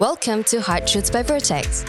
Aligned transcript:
Welcome 0.00 0.44
to 0.44 0.62
Hard 0.62 0.86
Truths 0.86 1.10
by 1.10 1.22
Vertex. 1.22 1.84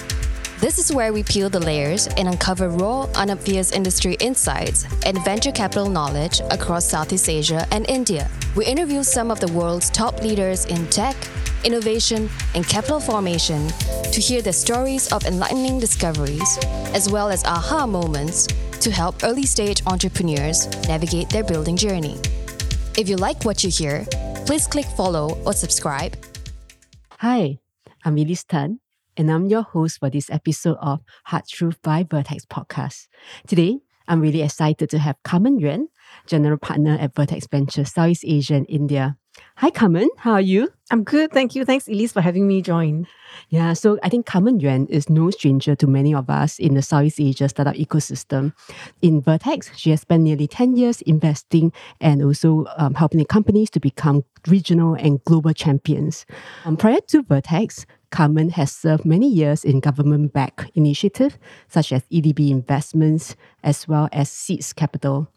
This 0.60 0.79
is 0.79 0.92
where 0.92 1.13
we 1.13 1.23
peel 1.23 1.50
the 1.50 1.61
layers 1.61 2.08
and 2.17 2.27
uncover 2.27 2.67
raw, 2.67 3.07
unobvious 3.15 3.71
industry 3.71 4.17
insights 4.19 4.85
and 5.05 5.23
venture 5.23 5.53
capital 5.53 5.89
knowledge 5.89 6.42
across 6.51 6.83
Southeast 6.83 7.29
Asia 7.29 7.66
and 7.71 7.89
India. 7.89 8.29
We 8.57 8.66
interview 8.66 9.04
some 9.04 9.32
of 9.32 9.39
the 9.39 9.50
world's 9.54 9.89
top 9.89 10.21
leaders 10.21 10.66
in 10.66 10.88
tech, 10.88 11.16
innovation, 11.63 12.29
and 12.54 12.68
capital 12.68 13.00
formation 13.00 13.70
to 14.12 14.20
hear 14.20 14.41
the 14.41 14.52
stories 14.52 15.09
of 15.14 15.23
enlightening 15.23 15.80
discoveries, 15.80 16.59
as 16.93 17.09
well 17.09 17.30
as 17.30 17.46
aha 17.46 17.88
moments 17.88 18.46
to 18.82 18.91
help 18.91 19.23
early 19.23 19.46
stage 19.46 19.84
entrepreneurs 19.88 20.68
navigate 20.86 21.30
their 21.30 21.46
building 21.46 21.78
journey. 21.78 22.20
If 22.98 23.07
you 23.07 23.16
like 23.16 23.46
what 23.46 23.64
you 23.64 23.70
hear, 23.70 24.05
please 24.46 24.68
click 24.68 24.88
follow 24.98 25.41
or 25.46 25.54
subscribe. 25.54 26.18
Hi, 27.20 27.57
I'm 28.04 28.18
Elise 28.18 28.43
Tan, 28.43 28.79
and 29.15 29.31
I'm 29.31 29.45
your 29.45 29.61
host 29.61 29.99
for 29.99 30.10
this 30.10 30.32
episode 30.32 30.78
of 30.82 31.01
Hard 31.25 31.46
Truth 31.47 31.79
by 31.83 32.04
Vertex 32.10 32.46
podcast. 32.46 33.08
Today, 33.46 33.77
I'm 34.08 34.22
really 34.22 34.41
excited 34.41 34.90
to 34.90 34.98
have 34.98 35.22
Carmen 35.24 35.60
Yuen, 35.60 35.88
General 36.26 36.58
Partner 36.58 36.98
at 37.00 37.14
Vertex 37.14 37.46
Ventures 37.46 37.94
Southeast 37.94 38.24
Asia 38.26 38.55
and 38.55 38.66
India. 38.68 39.18
Hi, 39.58 39.70
Carmen. 39.70 40.10
How 40.18 40.32
are 40.32 40.41
you? 40.41 40.70
I'm 40.90 41.04
good, 41.04 41.32
thank 41.32 41.54
you. 41.54 41.64
Thanks, 41.64 41.88
Elise, 41.88 42.12
for 42.12 42.22
having 42.22 42.48
me 42.48 42.64
join. 42.64 43.05
Yeah, 43.49 43.73
so 43.73 43.99
I 44.03 44.09
think 44.09 44.26
Carmen 44.26 44.59
Yuen 44.59 44.88
is 44.88 45.09
no 45.09 45.30
stranger 45.31 45.76
to 45.76 45.88
many 45.88 46.13
of 46.13 46.30
us 46.30 46.59
in 46.59 46.73
the 46.73 46.81
Southeast 46.81 47.20
Asia 47.20 47.49
startup 47.49 47.76
ecosystem. 47.76 48.54
In 49.02 49.21
Vertex, 49.21 49.71
she 49.77 49.91
has 49.91 50.02
spent 50.02 50.23
nearly 50.23 50.48
10 50.48 50.77
years 50.77 51.02
investing 51.02 51.71
and 51.99 52.23
also 52.23 52.66
um, 52.77 52.94
helping 52.94 53.20
the 53.20 53.26
companies 53.26 53.70
to 53.71 53.80
become 53.80 54.23
regional 54.48 54.94
and 54.95 55.23
global 55.26 55.54
champions. 55.54 56.26
Um, 56.66 56.77
prior 56.77 57.02
to 57.07 57.23
Vertex, 57.23 57.85
Carmen 58.12 58.49
has 58.49 58.71
served 58.71 59.05
many 59.05 59.30
years 59.30 59.63
in 59.63 59.79
government 59.79 60.34
backed 60.34 60.70
initiatives 60.76 61.38
such 61.68 61.93
as 61.93 62.04
EDB 62.12 62.49
Investments 62.51 63.35
as 63.63 63.88
well 63.88 64.09
as 64.11 64.29
Seeds 64.29 64.73
Capital 64.73 65.31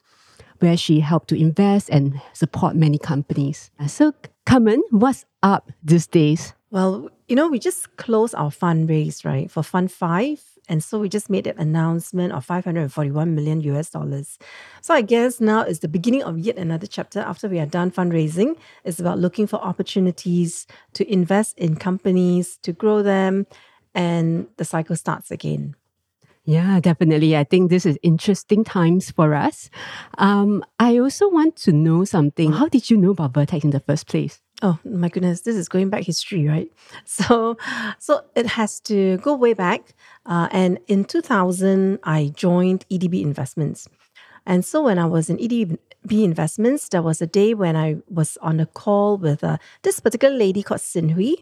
where 0.60 0.76
she 0.76 1.00
helped 1.00 1.28
to 1.28 1.38
invest 1.38 1.90
and 1.90 2.20
support 2.32 2.76
many 2.76 2.98
companies. 2.98 3.70
So, 3.86 4.12
Carmen, 4.46 4.82
what's 4.90 5.24
up 5.42 5.70
these 5.82 6.06
days? 6.06 6.54
Well, 6.74 7.08
you 7.28 7.36
know, 7.36 7.46
we 7.46 7.60
just 7.60 7.96
closed 7.98 8.34
our 8.34 8.50
fundraise, 8.50 9.24
right, 9.24 9.48
for 9.48 9.62
Fund 9.62 9.92
5. 9.92 10.42
And 10.68 10.82
so 10.82 10.98
we 10.98 11.08
just 11.08 11.30
made 11.30 11.44
that 11.44 11.56
announcement 11.56 12.32
of 12.32 12.44
541 12.44 13.32
million 13.32 13.60
US 13.60 13.90
dollars. 13.90 14.40
So 14.82 14.92
I 14.92 15.02
guess 15.02 15.40
now 15.40 15.60
is 15.62 15.78
the 15.78 15.86
beginning 15.86 16.24
of 16.24 16.36
yet 16.36 16.56
another 16.56 16.88
chapter 16.88 17.20
after 17.20 17.48
we 17.48 17.60
are 17.60 17.66
done 17.66 17.92
fundraising. 17.92 18.56
It's 18.82 18.98
about 18.98 19.20
looking 19.20 19.46
for 19.46 19.58
opportunities 19.58 20.66
to 20.94 21.08
invest 21.08 21.56
in 21.60 21.76
companies, 21.76 22.56
to 22.62 22.72
grow 22.72 23.04
them, 23.04 23.46
and 23.94 24.48
the 24.56 24.64
cycle 24.64 24.96
starts 24.96 25.30
again. 25.30 25.76
Yeah, 26.44 26.80
definitely. 26.80 27.36
I 27.36 27.44
think 27.44 27.70
this 27.70 27.86
is 27.86 27.96
interesting 28.02 28.64
times 28.64 29.12
for 29.12 29.32
us. 29.32 29.70
Um, 30.18 30.64
I 30.80 30.98
also 30.98 31.30
want 31.30 31.54
to 31.56 31.72
know 31.72 32.04
something. 32.04 32.52
How 32.52 32.66
did 32.66 32.90
you 32.90 32.96
know 32.96 33.12
about 33.12 33.32
Vertex 33.32 33.62
in 33.62 33.70
the 33.70 33.78
first 33.78 34.08
place? 34.08 34.40
Oh 34.64 34.78
my 34.82 35.10
goodness, 35.10 35.42
this 35.42 35.56
is 35.56 35.68
going 35.68 35.90
back 35.90 36.04
history, 36.04 36.48
right? 36.48 36.72
So, 37.04 37.58
so 37.98 38.22
it 38.34 38.46
has 38.46 38.80
to 38.80 39.18
go 39.18 39.34
way 39.34 39.52
back. 39.52 39.92
Uh, 40.24 40.48
and 40.50 40.78
in 40.86 41.04
2000, 41.04 41.98
I 42.02 42.32
joined 42.34 42.86
EDB 42.90 43.22
Investments. 43.22 43.86
And 44.46 44.64
so 44.64 44.82
when 44.84 44.98
I 44.98 45.04
was 45.04 45.28
in 45.28 45.36
EDB 45.36 46.24
Investments, 46.24 46.88
there 46.88 47.02
was 47.02 47.20
a 47.20 47.26
day 47.26 47.52
when 47.52 47.76
I 47.76 47.96
was 48.08 48.38
on 48.40 48.58
a 48.58 48.64
call 48.64 49.18
with 49.18 49.44
uh, 49.44 49.58
this 49.82 50.00
particular 50.00 50.34
lady 50.34 50.62
called 50.62 50.80
Sin 50.80 51.10
Hui. 51.10 51.34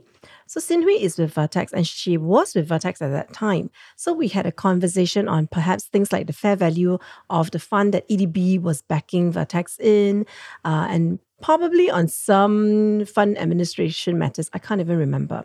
So 0.47 0.61
Sinhui 0.61 1.01
is 1.01 1.19
with 1.19 1.35
Vertex 1.35 1.73
and 1.73 1.87
she 1.87 2.17
was 2.17 2.55
with 2.55 2.69
Vertex 2.69 3.01
at 3.03 3.11
that 3.11 3.33
time. 3.33 3.71
So 3.97 4.13
we 4.13 4.29
had 4.29 4.47
a 4.47 4.53
conversation 4.53 5.29
on 5.29 5.47
perhaps 5.47 5.85
things 5.85 6.13
like 6.13 6.27
the 6.27 6.33
fair 6.33 6.57
value 6.57 6.99
of 7.31 7.51
the 7.53 7.59
fund 7.59 7.95
that 7.95 8.09
EDB 8.09 8.61
was 8.61 8.83
backing 8.83 9.33
Vertex 9.33 9.79
in 9.81 10.27
uh, 10.65 10.87
and 10.91 11.19
probably 11.43 11.91
on 11.91 12.09
some 12.09 13.05
fund 13.05 13.37
administration 13.39 14.19
matters. 14.19 14.49
I 14.55 14.59
can't 14.59 14.81
even 14.81 14.97
remember. 14.97 15.45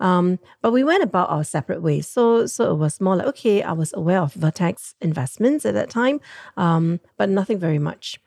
Um, 0.00 0.38
but 0.60 0.72
we 0.72 0.84
went 0.84 1.02
about 1.02 1.30
our 1.30 1.44
separate 1.44 1.80
ways. 1.80 2.06
So, 2.06 2.46
so 2.46 2.70
it 2.72 2.76
was 2.76 3.00
more 3.00 3.16
like, 3.16 3.26
okay, 3.28 3.62
I 3.62 3.72
was 3.72 3.94
aware 3.94 4.20
of 4.20 4.34
Vertex 4.34 4.94
investments 5.00 5.64
at 5.64 5.74
that 5.74 5.88
time, 5.88 6.20
um, 6.56 7.00
but 7.16 7.30
nothing 7.30 7.58
very 7.58 7.78
much. 7.78 8.20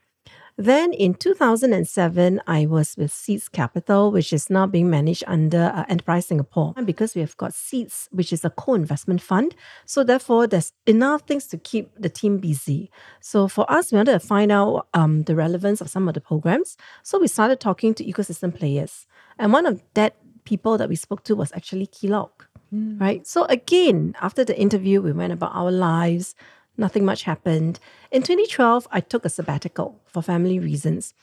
Then 0.59 0.91
in 0.91 1.13
2007, 1.13 2.41
I 2.45 2.65
was 2.65 2.97
with 2.97 3.13
Seeds 3.13 3.47
Capital, 3.47 4.11
which 4.11 4.33
is 4.33 4.49
now 4.49 4.67
being 4.67 4.89
managed 4.89 5.23
under 5.25 5.71
uh, 5.73 5.85
Enterprise 5.87 6.25
Singapore. 6.25 6.73
And 6.75 6.85
because 6.85 7.15
we 7.15 7.21
have 7.21 7.37
got 7.37 7.53
Seeds, 7.53 8.09
which 8.11 8.33
is 8.33 8.43
a 8.43 8.49
co 8.49 8.73
investment 8.73 9.21
fund, 9.21 9.55
so 9.85 10.03
therefore 10.03 10.47
there's 10.47 10.73
enough 10.85 11.21
things 11.21 11.47
to 11.47 11.57
keep 11.57 11.89
the 11.97 12.09
team 12.09 12.39
busy. 12.39 12.91
So 13.21 13.47
for 13.47 13.71
us, 13.71 13.93
we 13.93 13.95
wanted 13.95 14.11
to 14.11 14.19
find 14.19 14.51
out 14.51 14.89
um, 14.93 15.23
the 15.23 15.33
relevance 15.33 15.79
of 15.79 15.89
some 15.89 16.09
of 16.09 16.13
the 16.13 16.19
programs. 16.19 16.75
So 17.03 17.19
we 17.19 17.29
started 17.29 17.61
talking 17.61 17.93
to 17.93 18.03
ecosystem 18.03 18.53
players. 18.53 19.07
And 19.37 19.53
one 19.53 19.65
of 19.65 19.81
that 19.93 20.17
people 20.43 20.77
that 20.77 20.89
we 20.89 20.97
spoke 20.97 21.23
to 21.23 21.37
was 21.37 21.53
actually 21.53 21.85
Kee 21.85 22.09
Lock. 22.09 22.49
Mm. 22.75 22.99
Right. 22.99 23.25
So 23.25 23.45
again, 23.45 24.13
after 24.19 24.43
the 24.43 24.59
interview, 24.59 25.01
we 25.01 25.13
went 25.13 25.31
about 25.31 25.55
our 25.55 25.71
lives 25.71 26.35
nothing 26.79 27.05
much 27.05 27.23
happened. 27.23 27.79
In 28.11 28.23
2012, 28.23 28.87
I 28.91 29.01
took 29.01 29.25
a 29.25 29.29
sabbatical 29.29 29.99
for 30.07 30.21
family 30.21 30.59
reasons. 30.59 31.13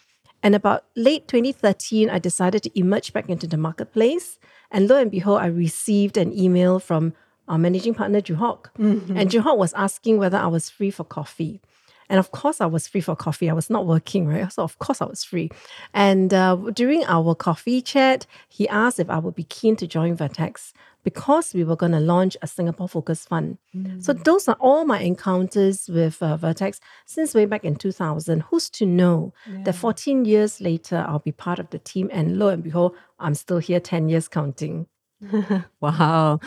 And 0.43 0.55
about 0.55 0.85
late 0.95 1.27
2013, 1.29 2.11
I 2.11 2.19
decided 2.19 2.63
to 2.63 2.79
emerge 2.79 3.13
back 3.13 3.29
into 3.29 3.47
the 3.47 3.57
marketplace. 3.57 4.39
And 4.71 4.89
lo 4.89 4.97
and 4.97 5.11
behold, 5.11 5.41
I 5.41 5.47
received 5.47 6.17
an 6.17 6.37
email 6.39 6.79
from 6.79 7.15
our 7.49 7.59
managing 7.59 7.95
partner, 7.95 8.21
Joo 8.21 8.37
Hock. 8.37 8.77
Mm-hmm. 8.79 9.17
And 9.17 9.31
Joo 9.31 9.41
Hock 9.41 9.59
was 9.59 9.73
asking 9.75 10.19
whether 10.19 10.39
I 10.39 10.47
was 10.47 10.69
free 10.69 10.91
for 10.91 11.05
coffee. 11.05 11.61
And 12.09 12.19
of 12.19 12.31
course, 12.31 12.61
I 12.61 12.67
was 12.67 12.87
free 12.87 13.01
for 13.01 13.17
coffee. 13.17 13.51
I 13.51 13.53
was 13.53 13.71
not 13.71 13.87
working, 13.87 14.29
right? 14.29 14.53
So, 14.53 14.63
of 14.63 14.79
course, 14.79 15.03
I 15.03 15.07
was 15.07 15.25
free. 15.25 15.51
And 15.93 16.33
uh, 16.33 16.57
during 16.73 17.05
our 17.07 17.35
coffee 17.35 17.81
chat, 17.81 18.27
he 18.49 18.69
asked 18.69 19.01
if 19.01 19.11
I 19.11 19.19
would 19.19 19.35
be 19.35 19.45
keen 19.45 19.77
to 19.77 19.87
join 19.87 20.15
Vertex 20.15 20.73
because 21.07 21.55
we 21.55 21.63
were 21.63 21.77
going 21.77 21.93
to 21.93 22.01
launch 22.01 22.37
a 22.43 22.49
Singapore 22.49 22.89
focused 22.89 23.29
fund. 23.29 23.59
Mm. 23.73 24.03
So 24.03 24.13
those 24.13 24.49
are 24.49 24.57
all 24.59 24.85
my 24.85 24.99
encounters 24.99 25.89
with 25.89 26.21
uh, 26.21 26.37
Vertex 26.37 26.81
since 27.05 27.33
way 27.33 27.47
back 27.47 27.65
in 27.65 27.77
2000. 27.77 28.41
Who's 28.51 28.69
to 28.71 28.85
know 28.85 29.33
yeah. 29.49 29.63
that 29.63 29.77
14 29.77 30.25
years 30.25 30.61
later, 30.61 31.05
I'll 31.07 31.21
be 31.21 31.31
part 31.31 31.61
of 31.61 31.71
the 31.71 31.79
team 31.79 32.11
and 32.13 32.41
lo 32.41 32.49
and 32.49 32.61
behold, 32.61 32.97
I'm 33.21 33.37
still 33.37 33.59
here 33.59 33.79
10 33.79 34.09
years 34.09 34.27
counting. 34.27 34.89
wow. 35.81 36.41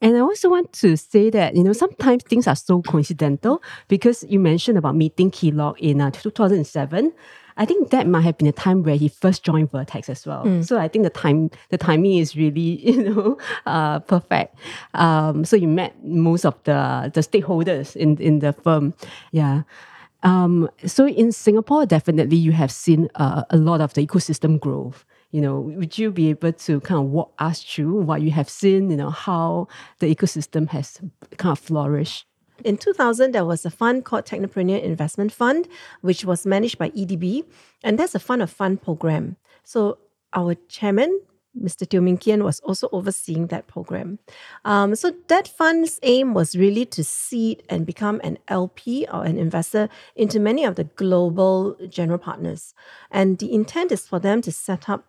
And 0.00 0.16
I 0.16 0.20
also 0.20 0.48
want 0.48 0.72
to 0.72 0.96
say 0.96 1.28
that, 1.28 1.54
you 1.54 1.62
know, 1.62 1.74
sometimes 1.74 2.22
things 2.22 2.46
are 2.46 2.56
so 2.56 2.80
coincidental 2.80 3.62
because 3.86 4.24
you 4.30 4.40
mentioned 4.40 4.78
about 4.78 4.96
meeting 4.96 5.30
Kee 5.30 5.50
Lock 5.50 5.78
in 5.78 6.00
uh, 6.00 6.10
2007. 6.10 7.12
I 7.56 7.64
think 7.64 7.90
that 7.90 8.06
might 8.06 8.22
have 8.22 8.36
been 8.36 8.46
a 8.46 8.52
time 8.52 8.82
where 8.82 8.96
he 8.96 9.08
first 9.08 9.42
joined 9.42 9.70
Vertex 9.70 10.08
as 10.08 10.26
well. 10.26 10.44
Mm. 10.44 10.64
So 10.64 10.78
I 10.78 10.88
think 10.88 11.04
the 11.04 11.10
time 11.10 11.50
the 11.70 11.78
timing 11.78 12.18
is 12.18 12.36
really 12.36 12.60
you 12.90 13.02
know 13.02 13.38
uh, 13.66 14.00
perfect. 14.00 14.56
Um, 14.94 15.44
so 15.44 15.56
you 15.56 15.68
met 15.68 15.94
most 16.04 16.44
of 16.44 16.54
the 16.64 17.10
the 17.12 17.20
stakeholders 17.20 17.96
in 17.96 18.16
in 18.18 18.40
the 18.40 18.52
firm. 18.52 18.94
Yeah. 19.32 19.62
Um, 20.22 20.68
so 20.84 21.06
in 21.06 21.30
Singapore, 21.30 21.86
definitely 21.86 22.36
you 22.36 22.52
have 22.52 22.72
seen 22.72 23.08
uh, 23.14 23.44
a 23.50 23.56
lot 23.56 23.80
of 23.80 23.94
the 23.94 24.04
ecosystem 24.04 24.58
growth. 24.58 25.04
You 25.30 25.40
know, 25.40 25.60
would 25.60 25.98
you 25.98 26.10
be 26.10 26.30
able 26.30 26.52
to 26.52 26.80
kind 26.80 26.98
of 27.00 27.06
walk 27.10 27.32
us 27.38 27.62
through 27.62 28.00
what 28.02 28.22
you 28.22 28.30
have 28.30 28.48
seen? 28.48 28.90
You 28.90 28.96
know, 28.96 29.10
how 29.10 29.68
the 29.98 30.12
ecosystem 30.12 30.68
has 30.70 31.00
kind 31.36 31.52
of 31.52 31.58
flourished. 31.58 32.26
In 32.64 32.76
2000, 32.76 33.32
there 33.32 33.44
was 33.44 33.64
a 33.64 33.70
fund 33.70 34.04
called 34.04 34.24
Technopreneur 34.24 34.82
Investment 34.82 35.32
Fund, 35.32 35.68
which 36.00 36.24
was 36.24 36.46
managed 36.46 36.78
by 36.78 36.90
EDB, 36.90 37.44
and 37.84 37.98
that's 37.98 38.14
a 38.14 38.18
fund 38.18 38.42
of 38.42 38.50
fund 38.50 38.82
program. 38.82 39.36
So 39.64 39.98
our 40.32 40.54
chairman, 40.68 41.20
Mr. 41.58 41.88
Teo 41.88 42.00
Ming 42.00 42.18
Kian, 42.18 42.42
was 42.42 42.60
also 42.60 42.88
overseeing 42.92 43.48
that 43.48 43.66
program. 43.66 44.18
Um, 44.64 44.94
so 44.94 45.12
that 45.28 45.48
fund's 45.48 45.98
aim 46.02 46.34
was 46.34 46.56
really 46.56 46.86
to 46.86 47.04
seed 47.04 47.62
and 47.68 47.86
become 47.86 48.20
an 48.24 48.38
LP 48.48 49.06
or 49.12 49.24
an 49.24 49.38
investor 49.38 49.88
into 50.14 50.38
many 50.40 50.64
of 50.64 50.76
the 50.76 50.84
global 50.84 51.76
general 51.88 52.18
partners. 52.18 52.74
And 53.10 53.38
the 53.38 53.52
intent 53.52 53.92
is 53.92 54.06
for 54.06 54.18
them 54.18 54.42
to 54.42 54.52
set 54.52 54.88
up 54.88 55.04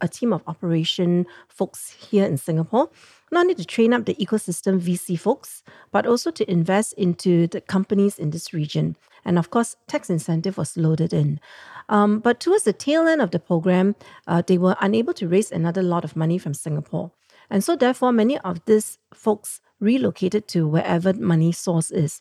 a 0.00 0.08
team 0.08 0.32
of 0.32 0.42
operation 0.46 1.26
folks 1.48 1.90
here 1.90 2.26
in 2.26 2.36
Singapore 2.36 2.90
not 3.32 3.42
only 3.42 3.54
to 3.54 3.64
train 3.64 3.92
up 3.92 4.04
the 4.04 4.14
ecosystem 4.14 4.78
VC 4.78 5.18
folks, 5.18 5.62
but 5.90 6.06
also 6.06 6.30
to 6.30 6.48
invest 6.50 6.92
into 6.94 7.46
the 7.46 7.60
companies 7.60 8.18
in 8.18 8.30
this 8.30 8.52
region. 8.52 8.96
And 9.24 9.38
of 9.38 9.50
course, 9.50 9.76
tax 9.86 10.10
incentive 10.10 10.58
was 10.58 10.76
loaded 10.76 11.12
in. 11.12 11.40
Um, 11.88 12.20
but 12.20 12.40
towards 12.40 12.64
the 12.64 12.72
tail 12.72 13.08
end 13.08 13.22
of 13.22 13.30
the 13.30 13.38
program, 13.38 13.96
uh, 14.26 14.42
they 14.46 14.58
were 14.58 14.76
unable 14.80 15.14
to 15.14 15.28
raise 15.28 15.50
another 15.50 15.82
lot 15.82 16.04
of 16.04 16.14
money 16.14 16.38
from 16.38 16.54
Singapore. 16.54 17.10
And 17.50 17.64
so, 17.64 17.74
therefore, 17.74 18.12
many 18.12 18.38
of 18.38 18.64
these 18.66 18.98
folks 19.12 19.60
relocated 19.80 20.46
to 20.48 20.66
wherever 20.66 21.12
money 21.12 21.52
source 21.52 21.90
is. 21.90 22.20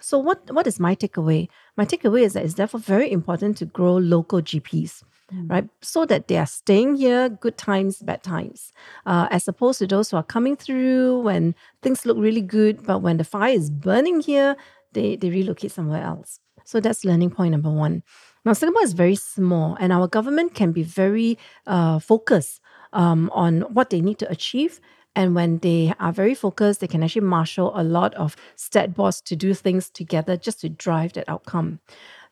So, 0.00 0.18
what, 0.18 0.50
what 0.52 0.66
is 0.66 0.78
my 0.78 0.94
takeaway? 0.94 1.48
My 1.76 1.84
takeaway 1.84 2.22
is 2.22 2.34
that 2.34 2.44
it's 2.44 2.54
therefore 2.54 2.80
very 2.80 3.10
important 3.10 3.56
to 3.58 3.64
grow 3.66 3.96
local 3.96 4.40
GPs. 4.40 5.02
Right? 5.48 5.68
So 5.82 6.06
that 6.06 6.28
they 6.28 6.38
are 6.38 6.46
staying 6.46 6.96
here, 6.96 7.28
good 7.28 7.56
times, 7.56 7.98
bad 7.98 8.22
times, 8.22 8.72
uh, 9.06 9.28
as 9.30 9.48
opposed 9.48 9.78
to 9.80 9.86
those 9.86 10.10
who 10.10 10.16
are 10.16 10.22
coming 10.22 10.56
through 10.56 11.20
when 11.20 11.54
things 11.82 12.06
look 12.06 12.16
really 12.18 12.42
good, 12.42 12.86
but 12.86 13.00
when 13.00 13.16
the 13.16 13.24
fire 13.24 13.52
is 13.52 13.70
burning 13.70 14.20
here, 14.20 14.56
they, 14.92 15.16
they 15.16 15.30
relocate 15.30 15.72
somewhere 15.72 16.02
else. 16.02 16.40
So 16.64 16.80
that's 16.80 17.04
learning 17.04 17.30
point 17.30 17.52
number 17.52 17.70
one. 17.70 18.02
Now, 18.44 18.52
Singapore 18.52 18.82
is 18.82 18.92
very 18.92 19.16
small, 19.16 19.76
and 19.80 19.92
our 19.92 20.06
government 20.08 20.54
can 20.54 20.72
be 20.72 20.82
very 20.82 21.38
uh, 21.66 21.98
focused 21.98 22.60
um, 22.92 23.30
on 23.34 23.62
what 23.62 23.90
they 23.90 24.00
need 24.00 24.18
to 24.20 24.30
achieve. 24.30 24.80
And 25.16 25.34
when 25.34 25.58
they 25.58 25.94
are 25.98 26.12
very 26.12 26.34
focused, 26.34 26.80
they 26.80 26.86
can 26.86 27.02
actually 27.02 27.22
marshal 27.22 27.72
a 27.74 27.82
lot 27.82 28.14
of 28.14 28.36
stat 28.54 28.94
boards 28.94 29.20
to 29.22 29.34
do 29.34 29.54
things 29.54 29.88
together 29.88 30.36
just 30.36 30.60
to 30.60 30.68
drive 30.68 31.14
that 31.14 31.28
outcome. 31.28 31.80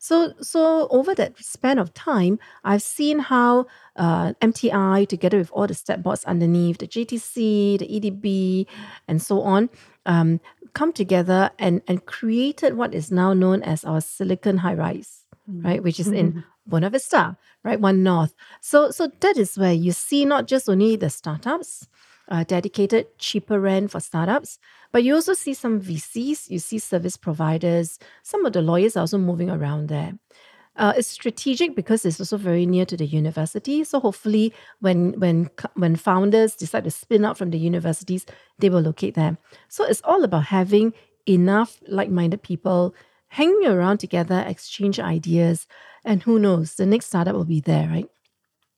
So, 0.05 0.33
so 0.39 0.87
over 0.91 1.15
that 1.15 1.35
span 1.43 1.79
of 1.79 1.91
time, 1.95 2.37
I've 2.63 2.83
seen 2.83 3.17
how 3.17 3.65
uh, 3.95 4.33
MTI, 4.39 5.07
together 5.07 5.39
with 5.39 5.49
all 5.49 5.65
the 5.65 5.97
boards 5.97 6.23
underneath, 6.25 6.77
the 6.77 6.87
JTC, 6.87 7.79
the 7.79 7.87
EDB, 7.87 8.67
and 9.07 9.19
so 9.19 9.41
on, 9.41 9.67
um, 10.05 10.41
come 10.75 10.93
together 10.93 11.49
and, 11.57 11.81
and 11.87 12.05
created 12.05 12.77
what 12.77 12.93
is 12.93 13.11
now 13.11 13.33
known 13.33 13.63
as 13.63 13.83
our 13.83 13.99
Silicon 13.99 14.59
High 14.59 14.75
Rise, 14.75 15.25
mm. 15.49 15.65
right? 15.65 15.81
Which 15.81 15.99
is 15.99 16.09
in 16.09 16.33
mm-hmm. 16.33 16.39
Buona 16.67 16.91
Vista, 16.91 17.35
right? 17.63 17.79
One 17.79 18.03
North. 18.03 18.35
So, 18.61 18.91
so 18.91 19.09
that 19.21 19.37
is 19.37 19.57
where 19.57 19.73
you 19.73 19.91
see 19.91 20.23
not 20.23 20.45
just 20.45 20.69
only 20.69 20.97
the 20.97 21.09
startups, 21.09 21.87
uh, 22.29 22.43
dedicated 22.43 23.17
cheaper 23.17 23.59
rent 23.59 23.91
for 23.91 23.99
startups. 23.99 24.59
But 24.91 25.03
you 25.03 25.15
also 25.15 25.33
see 25.33 25.53
some 25.53 25.81
VCs, 25.81 26.49
you 26.49 26.59
see 26.59 26.79
service 26.79 27.17
providers, 27.17 27.99
some 28.23 28.45
of 28.45 28.53
the 28.53 28.61
lawyers 28.61 28.95
are 28.97 29.01
also 29.01 29.17
moving 29.17 29.49
around 29.49 29.89
there. 29.89 30.13
Uh, 30.77 30.93
it's 30.97 31.07
strategic 31.07 31.73
because 31.75 32.05
it's 32.05 32.19
also 32.19 32.37
very 32.37 32.65
near 32.65 32.85
to 32.85 32.97
the 32.97 33.05
university. 33.05 33.83
So 33.83 33.99
hopefully, 33.99 34.53
when 34.81 35.17
when 35.19 35.49
when 35.75 35.95
founders 35.95 36.55
decide 36.55 36.83
to 36.83 36.91
spin 36.91 37.23
out 37.23 37.37
from 37.37 37.51
the 37.51 37.57
universities, 37.57 38.25
they 38.59 38.69
will 38.69 38.81
locate 38.81 39.15
there. 39.15 39.37
So 39.69 39.85
it's 39.85 40.01
all 40.03 40.23
about 40.23 40.45
having 40.45 40.93
enough 41.25 41.79
like-minded 41.87 42.43
people 42.43 42.93
hanging 43.29 43.65
around 43.65 43.99
together, 43.99 44.43
exchange 44.47 44.99
ideas, 44.99 45.67
and 46.03 46.23
who 46.23 46.39
knows, 46.39 46.75
the 46.75 46.85
next 46.85 47.07
startup 47.07 47.35
will 47.35 47.45
be 47.45 47.59
there, 47.59 47.87
right? 47.87 48.09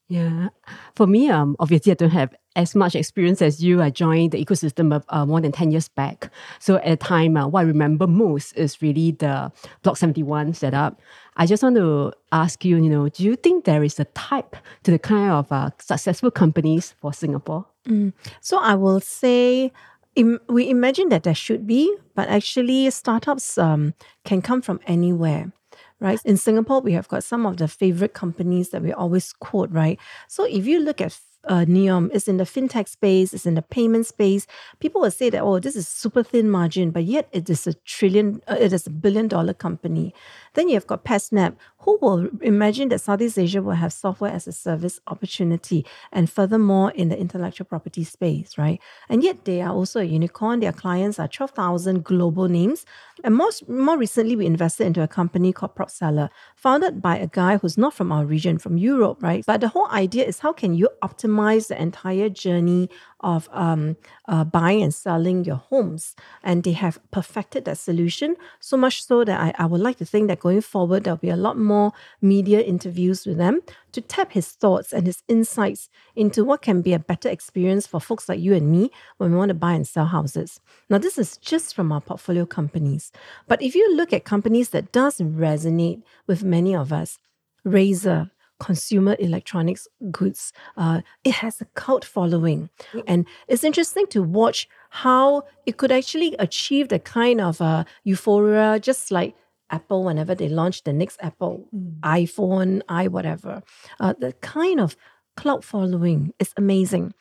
Yeah. 0.09 0.49
For 0.95 1.05
me, 1.05 1.29
um, 1.29 1.55
obviously, 1.59 1.91
I 1.91 1.95
don't 1.95 2.11
have 2.11 2.33
as 2.55 2.75
much 2.75 2.95
experience 2.95 3.41
as 3.41 3.61
you. 3.61 3.81
I 3.81 3.89
joined 3.89 4.31
the 4.31 4.43
ecosystem 4.43 4.95
of, 4.95 5.03
uh, 5.09 5.25
more 5.25 5.41
than 5.41 5.51
10 5.51 5.71
years 5.71 5.89
back. 5.89 6.31
So 6.59 6.77
at 6.77 6.85
the 6.85 6.95
time, 6.95 7.35
uh, 7.35 7.47
what 7.47 7.59
I 7.59 7.63
remember 7.63 8.07
most 8.07 8.53
is 8.53 8.81
really 8.81 9.11
the 9.11 9.51
Block 9.83 9.97
71 9.97 10.53
setup. 10.53 10.99
I 11.35 11.45
just 11.45 11.61
want 11.61 11.75
to 11.75 12.13
ask 12.31 12.63
you, 12.63 12.77
you 12.77 12.89
know, 12.89 13.09
do 13.09 13.23
you 13.23 13.35
think 13.35 13.65
there 13.65 13.83
is 13.83 13.99
a 13.99 14.05
type 14.05 14.55
to 14.83 14.91
the 14.91 14.99
kind 14.99 15.29
of 15.31 15.51
uh, 15.51 15.71
successful 15.79 16.31
companies 16.31 16.95
for 17.01 17.11
Singapore? 17.11 17.65
Mm. 17.87 18.13
So 18.39 18.59
I 18.59 18.75
will 18.75 19.01
say 19.01 19.71
Im- 20.15 20.39
we 20.49 20.67
imagine 20.67 21.09
that 21.09 21.23
there 21.23 21.35
should 21.35 21.67
be, 21.67 21.95
but 22.15 22.27
actually, 22.27 22.89
startups 22.89 23.55
um, 23.59 23.93
can 24.25 24.41
come 24.41 24.63
from 24.63 24.79
anywhere 24.87 25.51
right? 25.99 26.19
In 26.25 26.37
Singapore, 26.37 26.81
we 26.81 26.93
have 26.93 27.07
got 27.07 27.23
some 27.23 27.45
of 27.45 27.57
the 27.57 27.67
favorite 27.67 28.13
companies 28.13 28.69
that 28.69 28.81
we 28.81 28.93
always 28.93 29.33
quote, 29.33 29.71
right? 29.71 29.99
So 30.27 30.45
if 30.45 30.65
you 30.65 30.79
look 30.79 31.01
at 31.01 31.19
uh, 31.47 31.65
Nium 31.65 32.11
is 32.13 32.27
in 32.27 32.37
the 32.37 32.43
fintech 32.43 32.87
space, 32.87 33.33
it's 33.33 33.45
in 33.45 33.55
the 33.55 33.61
payment 33.61 34.05
space. 34.05 34.45
People 34.79 35.01
will 35.01 35.11
say 35.11 35.29
that, 35.29 35.41
oh, 35.41 35.59
this 35.59 35.75
is 35.75 35.87
super 35.87 36.23
thin 36.23 36.49
margin, 36.49 36.91
but 36.91 37.05
yet 37.05 37.29
it 37.31 37.49
is 37.49 37.65
a 37.67 37.73
trillion, 37.73 38.41
uh, 38.47 38.57
it 38.59 38.73
is 38.73 38.85
a 38.85 38.89
billion 38.89 39.27
dollar 39.27 39.53
company. 39.53 40.13
Then 40.57 40.69
you 40.69 40.73
have 40.73 40.87
got 40.87 41.05
PatSnap, 41.05 41.55
who 41.81 41.99
will 42.01 42.29
imagine 42.41 42.89
that 42.89 43.01
Southeast 43.01 43.37
Asia 43.37 43.61
will 43.61 43.73
have 43.73 43.93
software 43.93 44.31
as 44.31 44.47
a 44.47 44.51
service 44.51 44.99
opportunity, 45.05 45.85
and 46.11 46.27
furthermore 46.27 46.89
in 46.95 47.09
the 47.09 47.17
intellectual 47.17 47.65
property 47.65 48.03
space, 48.03 48.57
right? 48.57 48.81
And 49.07 49.23
yet 49.23 49.45
they 49.45 49.61
are 49.61 49.71
also 49.71 49.99
a 49.99 50.03
unicorn. 50.03 50.61
Their 50.61 50.73
clients 50.73 51.19
are 51.19 51.27
12,000 51.27 52.03
global 52.03 52.47
names. 52.49 52.87
And 53.23 53.35
most, 53.35 53.69
more 53.69 53.99
recently, 53.99 54.35
we 54.35 54.47
invested 54.47 54.87
into 54.87 55.03
a 55.03 55.07
company 55.07 55.53
called 55.53 55.75
PropSeller, 55.75 56.29
founded 56.55 57.03
by 57.03 57.17
a 57.17 57.27
guy 57.27 57.57
who's 57.57 57.77
not 57.77 57.93
from 57.93 58.11
our 58.11 58.25
region, 58.25 58.57
from 58.57 58.79
Europe, 58.79 59.21
right? 59.21 59.43
But 59.45 59.61
the 59.61 59.67
whole 59.67 59.87
idea 59.89 60.25
is 60.25 60.39
how 60.39 60.53
can 60.53 60.73
you 60.73 60.89
optimize 61.03 61.67
the 61.67 61.79
entire 61.79 62.29
journey 62.29 62.89
of 63.21 63.49
um, 63.51 63.97
uh, 64.27 64.43
buying 64.43 64.83
and 64.83 64.93
selling 64.93 65.43
your 65.43 65.55
homes. 65.55 66.15
And 66.43 66.63
they 66.63 66.73
have 66.73 66.99
perfected 67.11 67.65
that 67.65 67.77
solution 67.77 68.35
so 68.59 68.77
much 68.77 69.03
so 69.03 69.23
that 69.23 69.39
I, 69.39 69.63
I 69.63 69.65
would 69.65 69.81
like 69.81 69.97
to 69.97 70.05
think 70.05 70.27
that 70.27 70.39
going 70.39 70.61
forward, 70.61 71.03
there'll 71.03 71.17
be 71.17 71.29
a 71.29 71.35
lot 71.35 71.57
more 71.57 71.93
media 72.21 72.61
interviews 72.61 73.25
with 73.25 73.37
them 73.37 73.61
to 73.93 74.01
tap 74.01 74.33
his 74.33 74.49
thoughts 74.49 74.93
and 74.93 75.07
his 75.07 75.23
insights 75.27 75.89
into 76.15 76.43
what 76.43 76.61
can 76.61 76.81
be 76.81 76.93
a 76.93 76.99
better 76.99 77.29
experience 77.29 77.87
for 77.87 77.99
folks 77.99 78.29
like 78.29 78.39
you 78.39 78.53
and 78.53 78.71
me 78.71 78.91
when 79.17 79.31
we 79.31 79.37
want 79.37 79.49
to 79.49 79.55
buy 79.55 79.73
and 79.73 79.87
sell 79.87 80.05
houses. 80.05 80.59
Now, 80.89 80.97
this 80.99 81.17
is 81.17 81.37
just 81.37 81.75
from 81.75 81.91
our 81.91 82.01
portfolio 82.01 82.45
companies. 82.45 83.11
But 83.47 83.61
if 83.61 83.73
you 83.75 83.95
look 83.95 84.13
at 84.13 84.23
companies 84.25 84.69
that 84.69 84.91
does 84.91 85.17
resonate 85.17 86.03
with 86.27 86.43
many 86.43 86.75
of 86.75 86.93
us, 86.93 87.17
Razer, 87.65 88.31
consumer 88.59 89.15
electronics 89.19 89.87
goods. 90.11 90.51
Uh, 90.75 91.01
it 91.23 91.35
has 91.35 91.61
a 91.61 91.65
cult 91.75 92.03
following. 92.03 92.69
And 93.05 93.27
it's 93.47 93.63
interesting 93.63 94.07
to 94.07 94.23
watch 94.23 94.67
how 94.89 95.43
it 95.65 95.77
could 95.77 95.91
actually 95.91 96.35
achieve 96.39 96.89
the 96.89 96.99
kind 96.99 97.41
of 97.41 97.61
uh, 97.61 97.83
euphoria, 98.03 98.79
just 98.79 99.11
like 99.11 99.35
Apple 99.69 100.03
whenever 100.03 100.33
they 100.33 100.47
launch 100.47 100.83
the 100.83 100.93
next 100.93 101.17
Apple, 101.21 101.65
mm. 101.75 101.99
iPhone, 102.01 102.81
i 102.89 103.07
whatever. 103.07 103.61
Uh, 103.99 104.13
the 104.17 104.33
kind 104.33 104.79
of 104.79 104.95
cloud 105.35 105.63
following 105.63 106.33
is 106.39 106.53
amazing. 106.57 107.13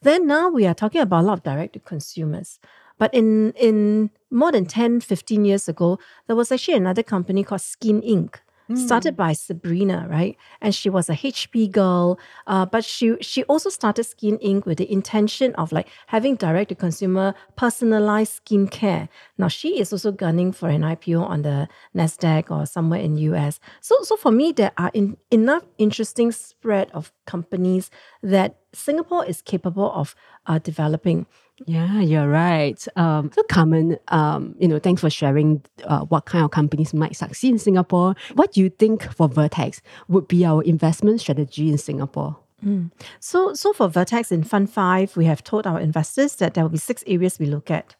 Then 0.00 0.26
now 0.26 0.48
we 0.48 0.66
are 0.66 0.74
talking 0.74 1.00
about 1.00 1.22
a 1.22 1.26
lot 1.26 1.38
of 1.38 1.42
direct 1.44 1.74
to 1.74 1.80
consumers. 1.80 2.58
But 2.98 3.12
in, 3.14 3.52
in 3.52 4.10
more 4.30 4.52
than 4.52 4.66
10, 4.66 5.00
15 5.00 5.44
years 5.44 5.68
ago, 5.68 5.98
there 6.26 6.36
was 6.36 6.50
actually 6.50 6.74
another 6.76 7.02
company 7.02 7.44
called 7.44 7.60
Skin 7.60 8.00
Inc 8.02 8.36
started 8.74 9.16
by 9.16 9.32
Sabrina, 9.32 10.06
right? 10.08 10.36
And 10.60 10.74
she 10.74 10.88
was 10.88 11.08
a 11.08 11.14
HP 11.14 11.70
girl, 11.70 12.18
uh, 12.46 12.66
but 12.66 12.84
she 12.84 13.16
she 13.20 13.44
also 13.44 13.70
started 13.70 14.04
Skin 14.04 14.38
Inc. 14.38 14.66
with 14.66 14.78
the 14.78 14.90
intention 14.90 15.54
of 15.54 15.72
like 15.72 15.88
having 16.06 16.36
direct 16.36 16.70
to 16.70 16.74
consumer 16.74 17.34
personalized 17.56 18.44
skincare. 18.44 19.08
Now 19.38 19.48
she 19.48 19.80
is 19.80 19.92
also 19.92 20.12
gunning 20.12 20.52
for 20.52 20.68
an 20.68 20.82
IPO 20.82 21.22
on 21.22 21.42
the 21.42 21.68
Nasdaq 21.94 22.50
or 22.50 22.66
somewhere 22.66 23.00
in 23.00 23.18
US. 23.18 23.60
So 23.80 23.96
so 24.02 24.16
for 24.16 24.32
me, 24.32 24.52
there 24.52 24.72
are 24.76 24.90
in, 24.94 25.16
enough 25.30 25.64
interesting 25.78 26.32
spread 26.32 26.90
of 26.92 27.12
companies 27.26 27.90
that 28.22 28.61
Singapore 28.74 29.24
is 29.24 29.42
capable 29.42 29.90
of 29.92 30.14
uh, 30.46 30.58
developing. 30.58 31.26
Yeah, 31.66 32.00
you're 32.00 32.28
right. 32.28 32.84
Um, 32.96 33.30
so, 33.34 33.42
Carmen, 33.44 33.98
um, 34.08 34.54
you 34.58 34.66
know, 34.66 34.78
thanks 34.78 35.00
for 35.00 35.10
sharing 35.10 35.62
uh, 35.84 36.00
what 36.00 36.24
kind 36.24 36.44
of 36.44 36.50
companies 36.50 36.92
might 36.94 37.14
succeed 37.14 37.52
in 37.52 37.58
Singapore. 37.58 38.14
What 38.34 38.52
do 38.52 38.60
you 38.60 38.70
think 38.70 39.02
for 39.12 39.28
Vertex 39.28 39.80
would 40.08 40.26
be 40.26 40.44
our 40.44 40.62
investment 40.62 41.20
strategy 41.20 41.70
in 41.70 41.78
Singapore? 41.78 42.38
Mm. 42.64 42.90
So, 43.20 43.54
so 43.54 43.72
for 43.72 43.88
Vertex 43.88 44.32
in 44.32 44.44
Fund 44.44 44.70
Five, 44.70 45.16
we 45.16 45.24
have 45.26 45.44
told 45.44 45.66
our 45.66 45.80
investors 45.80 46.36
that 46.36 46.54
there 46.54 46.64
will 46.64 46.70
be 46.70 46.78
six 46.78 47.04
areas 47.06 47.38
we 47.38 47.46
look 47.46 47.70
at: 47.70 47.94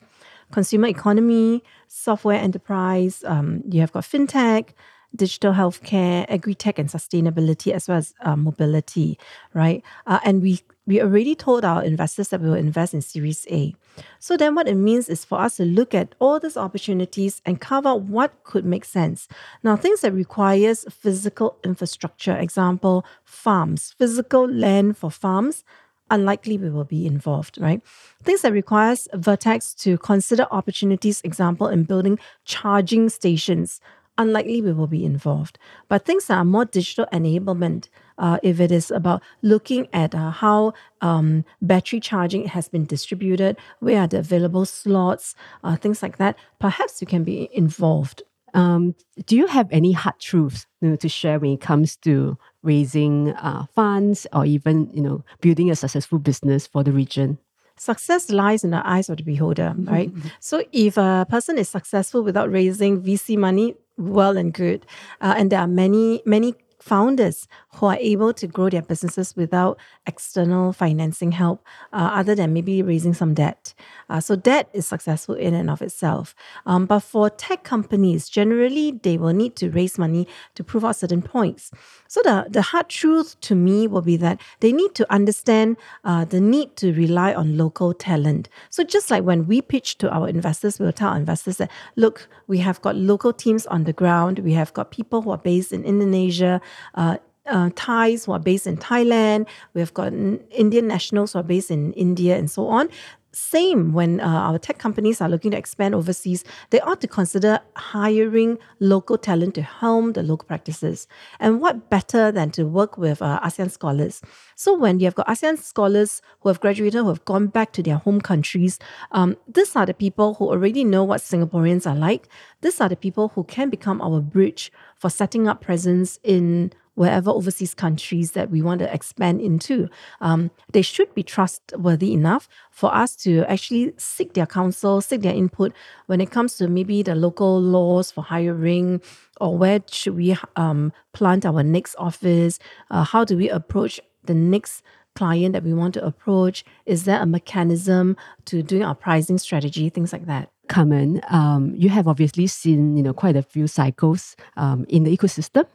consumer 0.50 0.86
economy, 0.86 1.62
software 1.88 2.38
enterprise. 2.38 3.22
Um, 3.26 3.62
you 3.68 3.80
have 3.80 3.92
got 3.92 4.04
fintech, 4.04 4.70
digital 5.14 5.52
healthcare, 5.52 6.24
agri-tech 6.28 6.78
and 6.78 6.88
sustainability, 6.88 7.72
as 7.72 7.88
well 7.88 7.98
as 7.98 8.14
uh, 8.22 8.36
mobility, 8.36 9.18
right? 9.54 9.82
Uh, 10.06 10.20
and 10.24 10.42
we 10.42 10.60
we 10.84 11.00
already 11.00 11.36
told 11.36 11.64
our 11.64 11.84
investors 11.84 12.28
that 12.28 12.40
we 12.40 12.48
will 12.48 12.56
invest 12.56 12.92
in 12.92 13.02
Series 13.02 13.46
A. 13.50 13.72
So 14.18 14.36
then 14.36 14.56
what 14.56 14.66
it 14.66 14.74
means 14.74 15.08
is 15.08 15.24
for 15.24 15.40
us 15.40 15.56
to 15.56 15.64
look 15.64 15.94
at 15.94 16.14
all 16.18 16.40
these 16.40 16.56
opportunities 16.56 17.40
and 17.46 17.60
carve 17.60 17.86
out 17.86 18.02
what 18.02 18.42
could 18.42 18.64
make 18.64 18.84
sense. 18.84 19.28
Now, 19.62 19.76
things 19.76 20.00
that 20.00 20.12
requires 20.12 20.84
physical 20.90 21.56
infrastructure, 21.62 22.36
example, 22.36 23.04
farms, 23.24 23.94
physical 23.96 24.48
land 24.48 24.96
for 24.96 25.10
farms, 25.10 25.62
unlikely 26.10 26.58
we 26.58 26.68
will 26.68 26.84
be 26.84 27.06
involved, 27.06 27.58
right? 27.60 27.80
Things 28.22 28.42
that 28.42 28.52
requires 28.52 29.08
Vertex 29.14 29.74
to 29.74 29.98
consider 29.98 30.46
opportunities, 30.50 31.20
example, 31.22 31.68
in 31.68 31.84
building 31.84 32.18
charging 32.44 33.08
stations, 33.08 33.80
unlikely 34.18 34.62
we 34.62 34.72
will 34.72 34.86
be 34.86 35.04
involved. 35.04 35.58
But 35.88 36.04
things 36.04 36.26
that 36.26 36.38
are 36.38 36.44
more 36.44 36.64
digital 36.64 37.06
enablement, 37.12 37.88
uh, 38.18 38.38
if 38.42 38.60
it 38.60 38.70
is 38.70 38.90
about 38.90 39.22
looking 39.42 39.88
at 39.92 40.14
uh, 40.14 40.30
how 40.30 40.74
um, 41.00 41.44
battery 41.60 42.00
charging 42.00 42.46
has 42.46 42.68
been 42.68 42.84
distributed, 42.84 43.56
where 43.80 44.02
are 44.02 44.06
the 44.06 44.18
available 44.18 44.64
slots, 44.64 45.34
uh, 45.64 45.76
things 45.76 46.02
like 46.02 46.18
that, 46.18 46.36
perhaps 46.58 47.00
you 47.00 47.06
can 47.06 47.24
be 47.24 47.48
involved. 47.52 48.22
Um, 48.54 48.94
do 49.24 49.34
you 49.34 49.46
have 49.46 49.68
any 49.70 49.92
hard 49.92 50.18
truths 50.18 50.66
you 50.82 50.90
know, 50.90 50.96
to 50.96 51.08
share 51.08 51.38
when 51.38 51.52
it 51.52 51.62
comes 51.62 51.96
to 51.98 52.36
raising 52.62 53.30
uh, 53.30 53.64
funds 53.74 54.26
or 54.32 54.44
even 54.44 54.90
you 54.92 55.00
know 55.00 55.24
building 55.40 55.70
a 55.70 55.76
successful 55.76 56.18
business 56.18 56.66
for 56.66 56.84
the 56.84 56.92
region? 56.92 57.38
success 57.78 58.30
lies 58.30 58.62
in 58.62 58.70
the 58.70 58.86
eyes 58.86 59.08
of 59.08 59.16
the 59.16 59.22
beholder, 59.24 59.74
right? 59.78 60.12
so 60.40 60.62
if 60.72 60.96
a 60.96 61.26
person 61.28 61.58
is 61.58 61.68
successful 61.68 62.22
without 62.22 62.50
raising 62.50 63.02
VC 63.02 63.36
money, 63.36 63.74
well 63.96 64.36
and 64.36 64.52
good. 64.52 64.86
Uh, 65.20 65.34
and 65.36 65.50
there 65.50 65.60
are 65.60 65.66
many, 65.68 66.22
many 66.24 66.54
founders 66.82 67.46
who 67.74 67.86
are 67.86 67.98
able 68.00 68.32
to 68.34 68.46
grow 68.46 68.68
their 68.68 68.82
businesses 68.82 69.36
without 69.36 69.78
external 70.06 70.72
financing 70.72 71.32
help, 71.32 71.64
uh, 71.92 72.10
other 72.12 72.34
than 72.34 72.52
maybe 72.52 72.82
raising 72.82 73.14
some 73.14 73.34
debt. 73.34 73.72
Uh, 74.10 74.20
so 74.20 74.34
debt 74.36 74.68
is 74.72 74.86
successful 74.86 75.34
in 75.36 75.54
and 75.54 75.70
of 75.70 75.80
itself. 75.80 76.34
Um, 76.66 76.86
but 76.86 77.00
for 77.00 77.30
tech 77.30 77.62
companies, 77.62 78.28
generally 78.28 78.92
they 79.02 79.16
will 79.16 79.32
need 79.32 79.54
to 79.56 79.70
raise 79.70 79.96
money 79.96 80.26
to 80.56 80.64
prove 80.64 80.84
out 80.84 80.96
certain 80.96 81.22
points. 81.22 81.70
So 82.08 82.20
the, 82.24 82.46
the 82.50 82.62
hard 82.62 82.88
truth 82.88 83.40
to 83.42 83.54
me 83.54 83.86
will 83.86 84.02
be 84.02 84.16
that 84.18 84.40
they 84.60 84.72
need 84.72 84.94
to 84.96 85.10
understand 85.10 85.76
uh, 86.04 86.24
the 86.24 86.40
need 86.40 86.76
to 86.76 86.92
rely 86.92 87.32
on 87.32 87.56
local 87.56 87.94
talent. 87.94 88.48
So 88.70 88.82
just 88.82 89.10
like 89.10 89.22
when 89.24 89.46
we 89.46 89.62
pitch 89.62 89.98
to 89.98 90.10
our 90.10 90.28
investors, 90.28 90.78
we'll 90.78 90.92
tell 90.92 91.10
our 91.10 91.16
investors 91.16 91.56
that, 91.58 91.70
look, 91.96 92.28
we 92.48 92.58
have 92.58 92.82
got 92.82 92.96
local 92.96 93.32
teams 93.32 93.66
on 93.66 93.84
the 93.84 93.92
ground. 93.92 94.40
We 94.40 94.52
have 94.52 94.74
got 94.74 94.90
people 94.90 95.22
who 95.22 95.30
are 95.30 95.38
based 95.38 95.72
in 95.72 95.84
Indonesia, 95.84 96.60
uh, 96.94 97.16
uh, 97.46 97.70
Thais 97.74 98.24
who 98.24 98.32
are 98.32 98.38
based 98.38 98.66
in 98.66 98.76
Thailand. 98.76 99.48
We 99.74 99.80
have 99.80 99.94
got 99.94 100.12
Indian 100.12 100.86
nationals 100.86 101.32
who 101.32 101.40
are 101.40 101.44
based 101.44 101.70
in 101.70 101.92
India 101.94 102.36
and 102.36 102.50
so 102.50 102.68
on. 102.68 102.88
Same 103.32 103.92
when 103.92 104.20
uh, 104.20 104.26
our 104.26 104.58
tech 104.58 104.78
companies 104.78 105.20
are 105.22 105.28
looking 105.28 105.52
to 105.52 105.56
expand 105.56 105.94
overseas, 105.94 106.44
they 106.70 106.80
ought 106.80 107.00
to 107.00 107.08
consider 107.08 107.60
hiring 107.76 108.58
local 108.78 109.16
talent 109.16 109.54
to 109.54 109.62
helm 109.62 110.12
the 110.12 110.22
local 110.22 110.46
practices. 110.46 111.08
And 111.40 111.60
what 111.60 111.88
better 111.88 112.30
than 112.30 112.50
to 112.52 112.64
work 112.64 112.98
with 112.98 113.22
uh, 113.22 113.40
ASEAN 113.42 113.70
scholars? 113.70 114.20
So 114.54 114.76
when 114.76 115.00
you 115.00 115.06
have 115.06 115.14
got 115.14 115.28
ASEAN 115.28 115.58
scholars 115.58 116.20
who 116.40 116.50
have 116.50 116.60
graduated, 116.60 117.00
who 117.00 117.08
have 117.08 117.24
gone 117.24 117.46
back 117.46 117.72
to 117.72 117.82
their 117.82 117.96
home 117.96 118.20
countries, 118.20 118.78
um, 119.12 119.36
these 119.48 119.74
are 119.76 119.86
the 119.86 119.94
people 119.94 120.34
who 120.34 120.48
already 120.48 120.84
know 120.84 121.02
what 121.02 121.22
Singaporeans 121.22 121.90
are 121.90 121.96
like. 121.96 122.28
These 122.60 122.80
are 122.82 122.88
the 122.88 122.96
people 122.96 123.28
who 123.28 123.44
can 123.44 123.70
become 123.70 124.02
our 124.02 124.20
bridge 124.20 124.70
for 124.96 125.08
setting 125.08 125.48
up 125.48 125.62
presence 125.62 126.18
in 126.22 126.72
wherever 126.94 127.30
overseas 127.30 127.74
countries 127.74 128.32
that 128.32 128.50
we 128.50 128.62
want 128.62 128.78
to 128.80 128.92
expand 128.92 129.40
into. 129.40 129.88
Um, 130.20 130.50
they 130.72 130.82
should 130.82 131.14
be 131.14 131.22
trustworthy 131.22 132.12
enough 132.12 132.48
for 132.70 132.94
us 132.94 133.16
to 133.16 133.44
actually 133.50 133.94
seek 133.96 134.34
their 134.34 134.46
counsel, 134.46 135.00
seek 135.00 135.22
their 135.22 135.34
input 135.34 135.72
when 136.06 136.20
it 136.20 136.30
comes 136.30 136.56
to 136.56 136.68
maybe 136.68 137.02
the 137.02 137.14
local 137.14 137.60
laws 137.60 138.10
for 138.10 138.22
hiring 138.22 139.00
or 139.40 139.56
where 139.56 139.80
should 139.90 140.16
we 140.16 140.36
um, 140.56 140.92
plant 141.12 141.44
our 141.44 141.62
next 141.62 141.94
office, 141.96 142.58
uh, 142.90 143.04
how 143.04 143.24
do 143.24 143.36
we 143.36 143.48
approach 143.48 144.00
the 144.24 144.34
next 144.34 144.82
client 145.14 145.52
that 145.52 145.64
we 145.64 145.74
want 145.74 145.94
to 145.94 146.04
approach? 146.04 146.64
Is 146.86 147.04
there 147.04 147.20
a 147.20 147.26
mechanism 147.26 148.16
to 148.46 148.62
doing 148.62 148.84
our 148.84 148.94
pricing 148.94 149.38
strategy, 149.38 149.88
things 149.88 150.12
like 150.12 150.26
that? 150.26 150.50
Carmen, 150.72 151.20
um, 151.28 151.74
you 151.76 151.90
have 151.90 152.08
obviously 152.08 152.46
seen 152.46 152.96
you 152.96 153.02
know 153.02 153.12
quite 153.12 153.36
a 153.36 153.42
few 153.42 153.66
cycles 153.66 154.36
um, 154.56 154.86
in 154.88 155.04
the 155.04 155.14
ecosystem. 155.14 155.66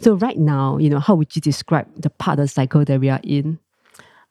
So 0.00 0.14
right 0.14 0.38
now, 0.38 0.78
you 0.78 0.88
know, 0.88 1.00
how 1.00 1.14
would 1.16 1.36
you 1.36 1.42
describe 1.42 1.86
the 2.00 2.08
part 2.08 2.38
of 2.38 2.44
the 2.44 2.48
cycle 2.48 2.82
that 2.82 2.98
we 2.98 3.10
are 3.10 3.20
in? 3.22 3.58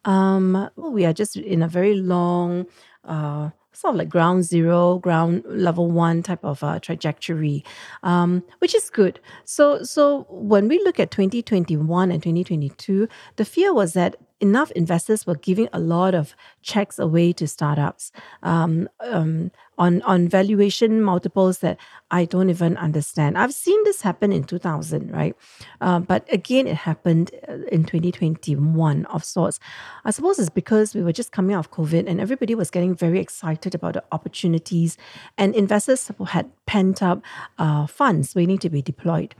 Um, 0.05 0.53
well, 0.75 0.91
we 0.91 1.05
are 1.05 1.13
just 1.13 1.37
in 1.37 1.61
a 1.61 1.67
very 1.67 1.93
long, 1.93 2.65
uh, 3.03 3.51
sort 3.73 3.93
of 3.93 3.97
like 3.99 4.09
ground 4.09 4.43
zero, 4.43 4.97
ground 4.97 5.43
level 5.45 5.91
one 5.91 6.23
type 6.23 6.43
of 6.43 6.63
uh, 6.63 6.79
trajectory, 6.79 7.63
um, 8.01 8.41
which 8.57 8.73
is 8.73 8.89
good. 8.89 9.19
So, 9.45 9.83
so 9.83 10.25
when 10.29 10.67
we 10.67 10.79
look 10.83 10.99
at 10.99 11.11
2021 11.11 12.11
and 12.11 12.23
2022, 12.23 13.07
the 13.35 13.45
fear 13.45 13.71
was 13.71 13.93
that 13.93 14.15
enough 14.39 14.71
investors 14.71 15.25
were 15.25 15.35
giving 15.35 15.67
a 15.73 15.79
lot 15.79 16.13
of 16.13 16.35
checks 16.61 16.99
away 16.99 17.33
to 17.33 17.47
startups 17.47 18.11
um, 18.43 18.87
um, 18.99 19.51
on, 19.77 20.01
on 20.03 20.27
valuation 20.27 21.01
multiples 21.01 21.59
that 21.59 21.77
I 22.11 22.25
don't 22.25 22.49
even 22.49 22.77
understand. 22.77 23.37
I've 23.37 23.53
seen 23.53 23.83
this 23.83 24.01
happen 24.01 24.31
in 24.31 24.43
2000, 24.43 25.11
right? 25.11 25.35
Uh, 25.81 25.99
but 25.99 26.31
again, 26.31 26.67
it 26.67 26.75
happened 26.75 27.31
uh, 27.47 27.53
in 27.71 27.83
2021 27.83 29.05
of 29.05 29.23
sorts. 29.23 29.59
I 30.05 30.11
suppose 30.11 30.39
it's 30.39 30.49
because 30.49 30.93
we 30.93 31.03
were 31.03 31.13
just 31.13 31.31
coming 31.31 31.55
out 31.55 31.65
of 31.65 31.71
COVID 31.71 32.07
and 32.07 32.21
everybody 32.21 32.55
was 32.55 32.71
getting 32.71 32.95
very 32.95 33.19
excited 33.19 33.75
about 33.75 33.93
the 33.93 34.03
opportunities, 34.11 34.97
and 35.37 35.55
investors 35.55 36.11
had 36.27 36.49
pent 36.65 37.01
up 37.01 37.21
uh, 37.57 37.87
funds 37.87 38.35
waiting 38.35 38.57
to 38.59 38.69
be 38.69 38.81
deployed. 38.81 39.35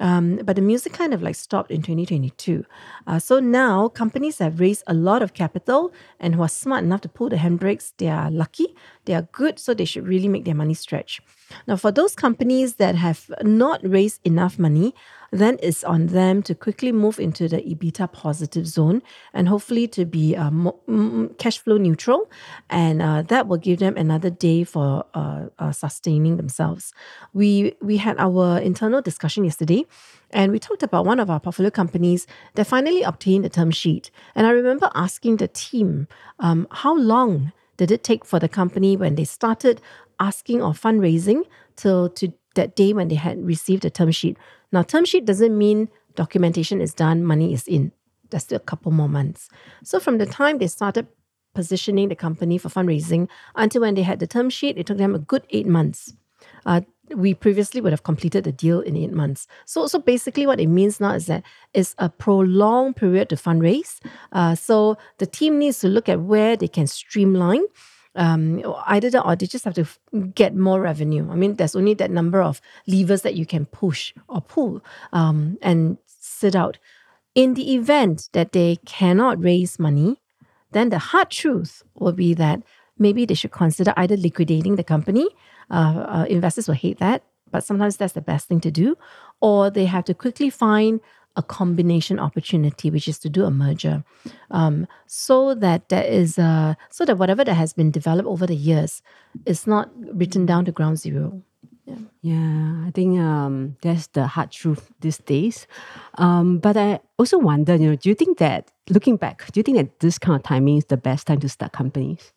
Um, 0.00 0.40
but 0.44 0.56
the 0.56 0.62
music 0.62 0.92
kind 0.94 1.14
of 1.14 1.22
like 1.22 1.36
stopped 1.36 1.70
in 1.70 1.82
2022. 1.82 2.64
Uh, 3.06 3.18
so 3.18 3.38
now 3.38 3.88
companies 3.88 4.38
have 4.38 4.58
raised 4.58 4.82
a 4.86 4.94
lot 4.94 5.22
of 5.22 5.34
capital 5.34 5.92
and 6.18 6.34
who 6.34 6.42
are 6.42 6.48
smart 6.48 6.82
enough 6.82 7.02
to 7.02 7.08
pull 7.08 7.28
the 7.28 7.36
handbrakes, 7.36 7.92
they 7.98 8.08
are 8.08 8.30
lucky, 8.30 8.74
they 9.04 9.14
are 9.14 9.28
good, 9.30 9.58
so 9.58 9.74
they 9.74 9.84
should 9.84 10.06
really 10.06 10.28
make 10.28 10.44
their 10.44 10.54
money 10.54 10.74
stretch. 10.74 11.20
Now, 11.66 11.76
for 11.76 11.92
those 11.92 12.14
companies 12.14 12.76
that 12.76 12.94
have 12.94 13.30
not 13.42 13.80
raised 13.82 14.20
enough 14.24 14.58
money, 14.58 14.94
then 15.30 15.58
it's 15.62 15.84
on 15.84 16.08
them 16.08 16.42
to 16.42 16.54
quickly 16.54 16.92
move 16.92 17.20
into 17.20 17.48
the 17.48 17.58
EBITDA 17.58 18.12
positive 18.12 18.66
zone 18.66 19.02
and 19.32 19.48
hopefully 19.48 19.86
to 19.88 20.04
be 20.04 20.36
uh, 20.36 20.50
cash 21.38 21.58
flow 21.58 21.76
neutral. 21.76 22.30
And 22.68 23.00
uh, 23.00 23.22
that 23.22 23.46
will 23.46 23.58
give 23.58 23.78
them 23.78 23.96
another 23.96 24.30
day 24.30 24.64
for 24.64 25.04
uh, 25.14 25.46
uh, 25.58 25.72
sustaining 25.72 26.36
themselves. 26.36 26.92
We, 27.32 27.74
we 27.80 27.98
had 27.98 28.18
our 28.18 28.58
internal 28.58 29.02
discussion 29.02 29.44
yesterday. 29.44 29.86
And 30.32 30.52
we 30.52 30.58
talked 30.58 30.82
about 30.82 31.06
one 31.06 31.18
of 31.18 31.28
our 31.28 31.40
portfolio 31.40 31.70
companies 31.70 32.26
that 32.54 32.66
finally 32.66 33.02
obtained 33.02 33.44
a 33.44 33.48
term 33.48 33.70
sheet. 33.70 34.10
And 34.34 34.46
I 34.46 34.50
remember 34.50 34.90
asking 34.94 35.38
the 35.38 35.48
team, 35.48 36.06
um, 36.38 36.68
how 36.70 36.96
long 36.96 37.52
did 37.76 37.90
it 37.90 38.04
take 38.04 38.24
for 38.24 38.38
the 38.38 38.48
company 38.48 38.96
when 38.96 39.14
they 39.14 39.24
started 39.24 39.80
asking 40.20 40.62
or 40.62 40.72
fundraising 40.72 41.44
till 41.76 42.08
to 42.10 42.32
that 42.54 42.76
day 42.76 42.92
when 42.92 43.08
they 43.08 43.14
had 43.16 43.44
received 43.44 43.84
a 43.84 43.90
term 43.90 44.10
sheet? 44.10 44.36
Now, 44.72 44.82
term 44.82 45.04
sheet 45.04 45.24
doesn't 45.24 45.56
mean 45.56 45.88
documentation 46.14 46.80
is 46.80 46.94
done, 46.94 47.24
money 47.24 47.52
is 47.52 47.66
in. 47.66 47.92
There's 48.30 48.44
still 48.44 48.56
a 48.56 48.60
couple 48.60 48.92
more 48.92 49.08
months. 49.08 49.48
So 49.82 49.98
from 49.98 50.18
the 50.18 50.26
time 50.26 50.58
they 50.58 50.68
started 50.68 51.06
positioning 51.54 52.08
the 52.08 52.14
company 52.14 52.58
for 52.58 52.68
fundraising 52.68 53.28
until 53.56 53.82
when 53.82 53.94
they 53.94 54.02
had 54.02 54.20
the 54.20 54.26
term 54.26 54.50
sheet, 54.50 54.78
it 54.78 54.86
took 54.86 54.98
them 54.98 55.14
a 55.14 55.18
good 55.18 55.44
eight 55.50 55.66
months. 55.66 56.14
Uh, 56.64 56.82
we 57.14 57.34
previously 57.34 57.80
would 57.80 57.92
have 57.92 58.04
completed 58.04 58.44
the 58.44 58.52
deal 58.52 58.80
in 58.80 58.96
eight 58.96 59.12
months. 59.12 59.48
So, 59.66 59.88
so 59.88 59.98
basically, 59.98 60.46
what 60.46 60.60
it 60.60 60.68
means 60.68 61.00
now 61.00 61.14
is 61.14 61.26
that 61.26 61.42
it's 61.74 61.94
a 61.98 62.08
prolonged 62.08 62.96
period 62.96 63.28
to 63.30 63.36
fundraise. 63.36 63.98
Uh, 64.30 64.54
so 64.54 64.96
the 65.18 65.26
team 65.26 65.58
needs 65.58 65.80
to 65.80 65.88
look 65.88 66.08
at 66.08 66.20
where 66.20 66.56
they 66.56 66.68
can 66.68 66.86
streamline 66.86 67.64
um, 68.16 68.62
either 68.86 69.10
that 69.10 69.24
or 69.24 69.36
they 69.36 69.46
just 69.46 69.64
have 69.64 69.74
to 69.74 69.86
get 70.34 70.54
more 70.54 70.80
revenue. 70.80 71.30
I 71.30 71.34
mean, 71.34 71.54
there's 71.54 71.76
only 71.76 71.94
that 71.94 72.10
number 72.10 72.42
of 72.42 72.60
levers 72.86 73.22
that 73.22 73.34
you 73.34 73.46
can 73.46 73.66
push 73.66 74.12
or 74.28 74.40
pull 74.40 74.82
um, 75.12 75.58
and 75.62 75.98
sit 76.06 76.54
out. 76.54 76.78
In 77.34 77.54
the 77.54 77.74
event 77.74 78.28
that 78.32 78.52
they 78.52 78.76
cannot 78.86 79.42
raise 79.42 79.78
money, 79.78 80.20
then 80.72 80.90
the 80.90 80.98
hard 80.98 81.30
truth 81.30 81.82
will 81.94 82.12
be 82.12 82.34
that 82.34 82.62
maybe 82.98 83.24
they 83.24 83.34
should 83.34 83.52
consider 83.52 83.94
either 83.96 84.16
liquidating 84.16 84.76
the 84.76 84.84
company. 84.84 85.28
Uh, 85.70 86.04
uh, 86.08 86.26
investors 86.28 86.66
will 86.66 86.74
hate 86.74 86.98
that, 86.98 87.22
but 87.50 87.64
sometimes 87.64 87.96
that's 87.96 88.14
the 88.14 88.20
best 88.20 88.48
thing 88.48 88.60
to 88.60 88.70
do, 88.70 88.96
or 89.40 89.70
they 89.70 89.86
have 89.86 90.04
to 90.04 90.14
quickly 90.14 90.50
find 90.50 91.00
a 91.36 91.42
combination 91.42 92.18
opportunity, 92.18 92.90
which 92.90 93.08
is 93.08 93.18
to 93.20 93.28
do 93.28 93.44
a 93.44 93.50
merger, 93.50 94.04
um, 94.50 94.86
so 95.06 95.54
that 95.54 95.88
there 95.88 96.04
is 96.04 96.38
a, 96.38 96.76
so 96.90 97.04
that 97.04 97.18
whatever 97.18 97.44
that 97.44 97.54
has 97.54 97.72
been 97.72 97.90
developed 97.90 98.28
over 98.28 98.46
the 98.46 98.54
years 98.54 99.02
is 99.46 99.66
not 99.66 99.90
written 99.96 100.46
down 100.46 100.64
to 100.64 100.72
ground 100.72 100.98
zero. 100.98 101.42
Yeah, 101.86 101.96
yeah 102.22 102.84
I 102.86 102.90
think 102.92 103.18
um, 103.18 103.76
that's 103.82 104.08
the 104.08 104.26
hard 104.26 104.50
truth 104.50 104.90
these 105.00 105.18
days. 105.18 105.66
Um, 106.14 106.58
but 106.58 106.76
I 106.76 107.00
also 107.18 107.38
wonder, 107.38 107.76
you 107.76 107.90
know, 107.90 107.96
do 107.96 108.08
you 108.08 108.14
think 108.14 108.38
that 108.38 108.70
looking 108.88 109.16
back, 109.16 109.50
do 109.52 109.60
you 109.60 109.64
think 109.64 109.76
that 109.78 110.00
this 110.00 110.18
kind 110.18 110.36
of 110.36 110.42
timing 110.42 110.78
is 110.78 110.86
the 110.86 110.96
best 110.96 111.26
time 111.26 111.40
to 111.40 111.48
start 111.48 111.72
companies? 111.72 112.32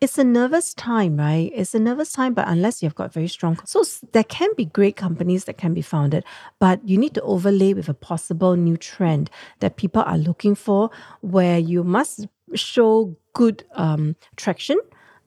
It's 0.00 0.18
a 0.18 0.24
nervous 0.24 0.74
time, 0.74 1.16
right? 1.16 1.50
It's 1.54 1.74
a 1.74 1.78
nervous 1.78 2.12
time, 2.12 2.34
but 2.34 2.48
unless 2.48 2.82
you've 2.82 2.94
got 2.94 3.12
very 3.12 3.28
strong, 3.28 3.58
so 3.64 3.82
there 4.12 4.24
can 4.24 4.50
be 4.56 4.66
great 4.66 4.96
companies 4.96 5.44
that 5.44 5.56
can 5.56 5.74
be 5.74 5.82
founded, 5.82 6.24
but 6.58 6.86
you 6.86 6.98
need 6.98 7.14
to 7.14 7.22
overlay 7.22 7.72
with 7.72 7.88
a 7.88 7.94
possible 7.94 8.56
new 8.56 8.76
trend 8.76 9.30
that 9.60 9.76
people 9.76 10.02
are 10.02 10.18
looking 10.18 10.54
for, 10.54 10.90
where 11.20 11.58
you 11.58 11.82
must 11.82 12.26
show 12.54 13.16
good 13.32 13.64
um, 13.74 14.16
traction. 14.36 14.78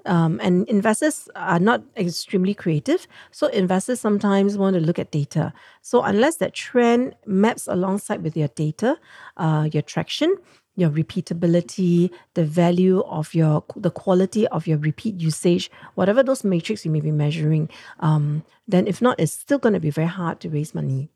Um, 0.06 0.40
and 0.42 0.68
investors 0.70 1.28
are 1.36 1.60
not 1.60 1.84
extremely 1.98 2.54
creative. 2.54 3.06
So 3.32 3.48
investors 3.48 4.00
sometimes 4.00 4.58
want 4.58 4.76
to 4.76 4.80
look 4.80 4.98
at 4.98 5.12
data. 5.12 5.54
So 5.82 6.04
unless 6.04 6.38
that 6.38 6.54
trend 6.54 7.16
maps 7.26 7.68
alongside 7.68 8.24
with 8.24 8.38
your 8.38 8.48
data, 8.48 8.98
uh, 9.36 9.68
your 9.72 9.84
traction, 9.84 10.36
your 10.76 10.90
repeatability, 10.90 12.10
the 12.36 12.46
value 12.46 13.02
of 13.02 13.34
your, 13.34 13.64
the 13.76 13.92
quality 13.92 14.48
of 14.48 14.66
your 14.66 14.78
repeat 14.78 15.20
usage, 15.20 15.70
whatever 15.96 16.24
those 16.24 16.44
metrics 16.44 16.86
you 16.86 16.92
may 16.92 17.02
be 17.02 17.12
measuring, 17.12 17.70
um, 18.00 18.44
then 18.68 18.88
if 18.88 19.02
not, 19.02 19.20
it's 19.20 19.34
still 19.34 19.60
going 19.60 19.74
to 19.74 19.80
be 19.80 19.90
very 19.90 20.08
hard 20.08 20.40
to 20.40 20.50
raise 20.50 20.74
money. 20.74 21.10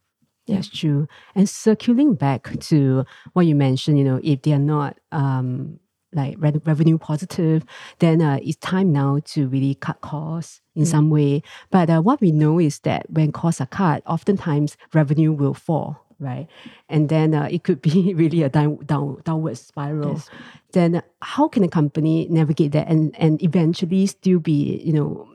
Yeah. 0.46 0.56
That's 0.56 0.68
true. 0.68 1.08
And 1.36 1.48
circling 1.48 2.16
back 2.16 2.60
to 2.60 3.06
what 3.32 3.46
you 3.46 3.56
mentioned, 3.56 3.98
you 3.98 4.04
know, 4.04 4.20
if 4.22 4.42
they 4.42 4.52
are 4.52 4.60
not 4.60 5.00
um, 5.14 5.80
like 6.12 6.36
re- 6.40 6.60
revenue 6.66 6.98
positive, 6.98 7.64
then 8.00 8.22
uh, 8.22 8.40
it's 8.42 8.58
time 8.58 8.92
now 8.92 9.20
to 9.26 9.48
really 9.48 9.76
cut 9.76 10.02
costs 10.02 10.62
in 10.76 10.84
mm. 10.84 10.88
some 10.88 11.10
way. 11.10 11.44
But 11.72 11.90
uh, 11.90 12.02
what 12.02 12.20
we 12.20 12.32
know 12.32 12.60
is 12.60 12.80
that 12.80 13.10
when 13.10 13.32
costs 13.32 13.62
are 13.62 13.68
cut, 13.68 14.04
oftentimes 14.06 14.76
revenue 14.94 15.32
will 15.32 15.54
fall 15.54 16.03
right? 16.20 16.48
And 16.90 17.10
then 17.10 17.34
uh, 17.34 17.48
it 17.50 17.64
could 17.64 17.82
be 17.82 18.14
really 18.16 18.44
a 18.44 18.50
down, 18.50 18.78
down 18.86 19.22
downward 19.24 19.58
spiral. 19.58 20.14
Yes. 20.14 20.30
Then 20.72 21.04
how 21.22 21.48
can 21.48 21.64
a 21.64 21.68
company 21.68 22.28
navigate 22.30 22.72
that 22.72 22.88
and 22.88 23.16
and 23.20 23.42
eventually 23.44 24.08
still 24.08 24.40
be 24.40 24.82
you 24.84 24.94
know 24.94 25.28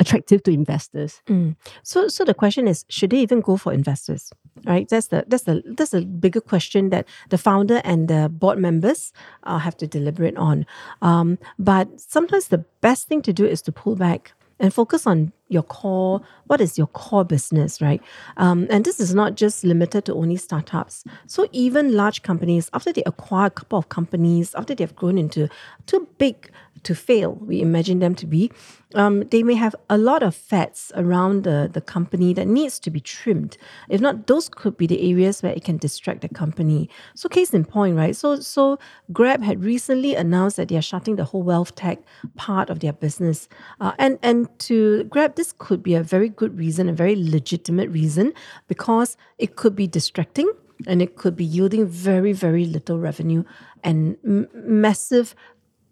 attractive 0.00 0.42
to 0.44 0.50
investors? 0.50 1.22
Mm. 1.28 1.56
So 1.82 2.08
so 2.08 2.24
the 2.24 2.34
question 2.34 2.66
is, 2.68 2.84
should 2.88 3.10
they 3.10 3.18
even 3.18 3.40
go 3.40 3.56
for 3.56 3.72
investors? 3.72 4.32
Right? 4.64 4.88
That's 4.88 5.08
the 5.08 5.24
that's 5.28 5.44
the 5.44 5.62
that's 5.76 5.94
a 5.94 6.02
bigger 6.02 6.40
question 6.40 6.90
that 6.90 7.06
the 7.30 7.38
founder 7.38 7.80
and 7.84 8.08
the 8.08 8.28
board 8.28 8.58
members 8.58 9.12
uh, 9.44 9.58
have 9.58 9.76
to 9.78 9.86
deliberate 9.86 10.36
on. 10.36 10.66
Um, 11.02 11.38
but 11.58 12.00
sometimes 12.00 12.48
the 12.48 12.64
best 12.80 13.08
thing 13.08 13.22
to 13.22 13.32
do 13.32 13.44
is 13.44 13.62
to 13.62 13.72
pull 13.72 13.96
back 13.96 14.32
and 14.60 14.72
focus 14.72 15.06
on 15.06 15.32
your 15.54 15.62
core. 15.62 16.20
What 16.48 16.60
is 16.60 16.76
your 16.76 16.88
core 16.88 17.24
business, 17.24 17.80
right? 17.80 18.02
Um, 18.36 18.66
and 18.68 18.84
this 18.84 19.00
is 19.00 19.14
not 19.14 19.36
just 19.36 19.64
limited 19.64 20.04
to 20.06 20.14
only 20.14 20.36
startups. 20.36 21.04
So 21.26 21.48
even 21.52 21.94
large 21.94 22.22
companies, 22.22 22.68
after 22.74 22.92
they 22.92 23.02
acquire 23.06 23.46
a 23.46 23.50
couple 23.50 23.78
of 23.78 23.88
companies, 23.88 24.54
after 24.54 24.74
they've 24.74 24.94
grown 24.94 25.16
into 25.16 25.48
too 25.86 26.06
big 26.18 26.50
to 26.84 26.94
fail, 26.94 27.34
we 27.34 27.60
imagine 27.60 27.98
them 27.98 28.14
to 28.14 28.26
be, 28.26 28.50
um, 28.94 29.20
they 29.30 29.42
may 29.42 29.54
have 29.54 29.74
a 29.90 29.98
lot 29.98 30.22
of 30.22 30.34
fats 30.34 30.92
around 30.94 31.42
the, 31.42 31.68
the 31.72 31.80
company 31.80 32.32
that 32.34 32.46
needs 32.46 32.78
to 32.78 32.90
be 32.90 33.00
trimmed. 33.00 33.56
If 33.88 34.00
not, 34.00 34.26
those 34.26 34.48
could 34.48 34.76
be 34.76 34.86
the 34.86 35.10
areas 35.10 35.42
where 35.42 35.52
it 35.52 35.64
can 35.64 35.78
distract 35.78 36.20
the 36.20 36.28
company. 36.28 36.88
So 37.14 37.28
case 37.28 37.52
in 37.52 37.64
point, 37.64 37.96
right? 37.96 38.14
So 38.14 38.36
so 38.40 38.78
Grab 39.12 39.42
had 39.42 39.64
recently 39.64 40.14
announced 40.14 40.56
that 40.56 40.68
they 40.68 40.76
are 40.76 40.82
shutting 40.82 41.16
the 41.16 41.24
whole 41.24 41.42
wealth 41.42 41.74
tech 41.74 41.98
part 42.36 42.70
of 42.70 42.80
their 42.80 42.92
business. 42.92 43.48
Uh, 43.80 43.92
and, 43.98 44.18
and 44.22 44.48
to 44.60 45.04
Grab, 45.04 45.34
this 45.34 45.52
could 45.58 45.82
be 45.82 45.94
a 45.94 46.02
very 46.02 46.28
good 46.28 46.56
reason, 46.56 46.88
a 46.88 46.92
very 46.92 47.16
legitimate 47.16 47.90
reason, 47.90 48.32
because 48.68 49.16
it 49.38 49.56
could 49.56 49.74
be 49.74 49.86
distracting 49.86 50.50
and 50.86 51.00
it 51.00 51.16
could 51.16 51.36
be 51.36 51.44
yielding 51.44 51.86
very, 51.86 52.32
very 52.32 52.64
little 52.64 52.98
revenue 52.98 53.44
and 53.82 54.16
m- 54.24 54.48
massive 54.54 55.34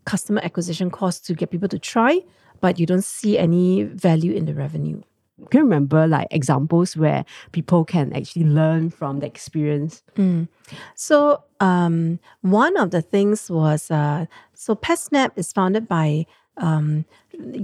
customer 0.05 0.41
acquisition 0.43 0.91
cost 0.91 1.27
to 1.27 1.35
get 1.35 1.51
people 1.51 1.69
to 1.69 1.79
try, 1.79 2.21
but 2.61 2.79
you 2.79 2.87
don't 2.87 3.05
see 3.05 3.39
any 3.39 3.85
value 3.85 4.33
in 4.33 4.47
the 4.47 4.55
revenue. 4.55 5.01
Can 5.51 5.59
you 5.59 5.65
remember 5.65 6.07
like 6.07 6.29
examples 6.31 6.97
where 6.97 7.25
people 7.53 7.85
can 7.85 8.13
actually 8.13 8.45
learn 8.45 8.91
from 8.91 9.21
the 9.21 9.27
experience? 9.27 10.03
Mm. 10.15 10.49
So 10.95 11.43
um, 11.59 12.21
one 12.43 12.77
of 12.77 12.91
the 12.91 13.03
things 13.03 13.51
was 13.51 13.91
uh, 13.91 14.27
so 14.55 14.77
PatSnap 14.77 15.33
is 15.37 15.53
founded 15.53 15.89
by 15.89 16.27
um, 16.59 17.05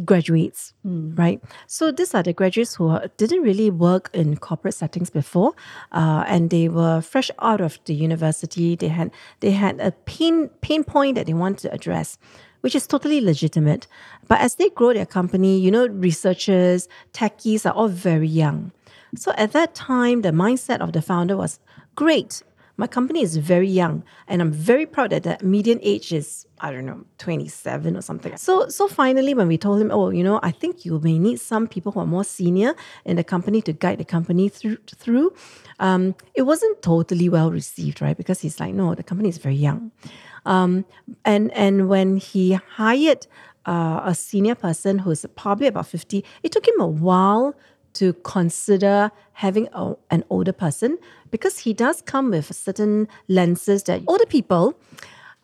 graduates, 0.04 0.72
mm. 0.86 1.18
right? 1.18 1.42
So 1.66 1.90
these 1.90 2.14
are 2.14 2.22
the 2.22 2.32
graduates 2.32 2.74
who 2.74 2.98
didn't 3.16 3.42
really 3.42 3.70
work 3.70 4.10
in 4.12 4.36
corporate 4.36 4.74
settings 4.74 5.10
before, 5.10 5.54
uh, 5.92 6.24
and 6.26 6.50
they 6.50 6.68
were 6.68 7.00
fresh 7.00 7.30
out 7.40 7.60
of 7.60 7.78
the 7.84 7.94
university. 7.94 8.76
They 8.76 8.88
had 8.88 9.10
they 9.40 9.52
had 9.52 9.80
a 9.80 9.92
pain 9.92 10.48
pain 10.60 10.84
point 10.84 11.16
that 11.16 11.26
they 11.26 11.34
wanted 11.34 11.58
to 11.60 11.72
address. 11.72 12.18
Which 12.60 12.74
is 12.74 12.88
totally 12.88 13.20
legitimate. 13.20 13.86
But 14.26 14.40
as 14.40 14.56
they 14.56 14.68
grow 14.70 14.92
their 14.92 15.06
company, 15.06 15.60
you 15.60 15.70
know, 15.70 15.86
researchers, 15.86 16.88
techies 17.12 17.64
are 17.64 17.72
all 17.72 17.86
very 17.86 18.26
young. 18.26 18.72
So 19.14 19.32
at 19.36 19.52
that 19.52 19.76
time, 19.76 20.22
the 20.22 20.30
mindset 20.30 20.80
of 20.80 20.92
the 20.92 21.00
founder 21.00 21.36
was 21.36 21.60
great. 21.94 22.42
My 22.80 22.86
company 22.86 23.22
is 23.22 23.36
very 23.36 23.68
young, 23.68 24.04
and 24.28 24.40
I'm 24.40 24.52
very 24.52 24.86
proud 24.86 25.10
that 25.10 25.24
the 25.24 25.36
median 25.42 25.80
age 25.82 26.12
is 26.12 26.46
I 26.60 26.70
don't 26.70 26.86
know 26.86 27.04
27 27.18 27.96
or 27.96 28.02
something. 28.02 28.36
So 28.36 28.68
so 28.68 28.86
finally, 28.86 29.34
when 29.34 29.48
we 29.48 29.58
told 29.58 29.80
him, 29.80 29.90
oh, 29.90 30.10
you 30.10 30.22
know, 30.22 30.38
I 30.44 30.52
think 30.52 30.84
you 30.84 31.00
may 31.00 31.18
need 31.18 31.40
some 31.40 31.66
people 31.66 31.90
who 31.90 31.98
are 31.98 32.06
more 32.06 32.22
senior 32.22 32.76
in 33.04 33.16
the 33.16 33.24
company 33.24 33.60
to 33.62 33.72
guide 33.72 33.98
the 33.98 34.04
company 34.04 34.48
through 34.48 34.78
through. 34.86 35.34
Um, 35.80 36.14
it 36.34 36.42
wasn't 36.42 36.80
totally 36.80 37.28
well 37.28 37.50
received, 37.50 38.00
right? 38.00 38.16
Because 38.16 38.40
he's 38.40 38.60
like, 38.60 38.74
no, 38.74 38.94
the 38.94 39.02
company 39.02 39.28
is 39.28 39.38
very 39.38 39.56
young, 39.56 39.90
um, 40.46 40.84
and 41.24 41.52
and 41.54 41.88
when 41.88 42.16
he 42.18 42.52
hired 42.52 43.26
uh, 43.66 44.02
a 44.04 44.14
senior 44.14 44.54
person 44.54 45.00
who's 45.00 45.26
probably 45.34 45.66
about 45.66 45.88
50, 45.88 46.24
it 46.44 46.52
took 46.52 46.66
him 46.66 46.80
a 46.80 46.86
while 46.86 47.56
to 47.98 48.12
consider 48.22 49.10
having 49.32 49.68
a, 49.72 49.94
an 50.10 50.24
older 50.30 50.52
person 50.52 50.98
because 51.30 51.58
he 51.58 51.72
does 51.72 52.00
come 52.02 52.30
with 52.30 52.54
certain 52.54 53.08
lenses 53.26 53.82
that 53.84 54.02
older 54.06 54.26
people 54.26 54.78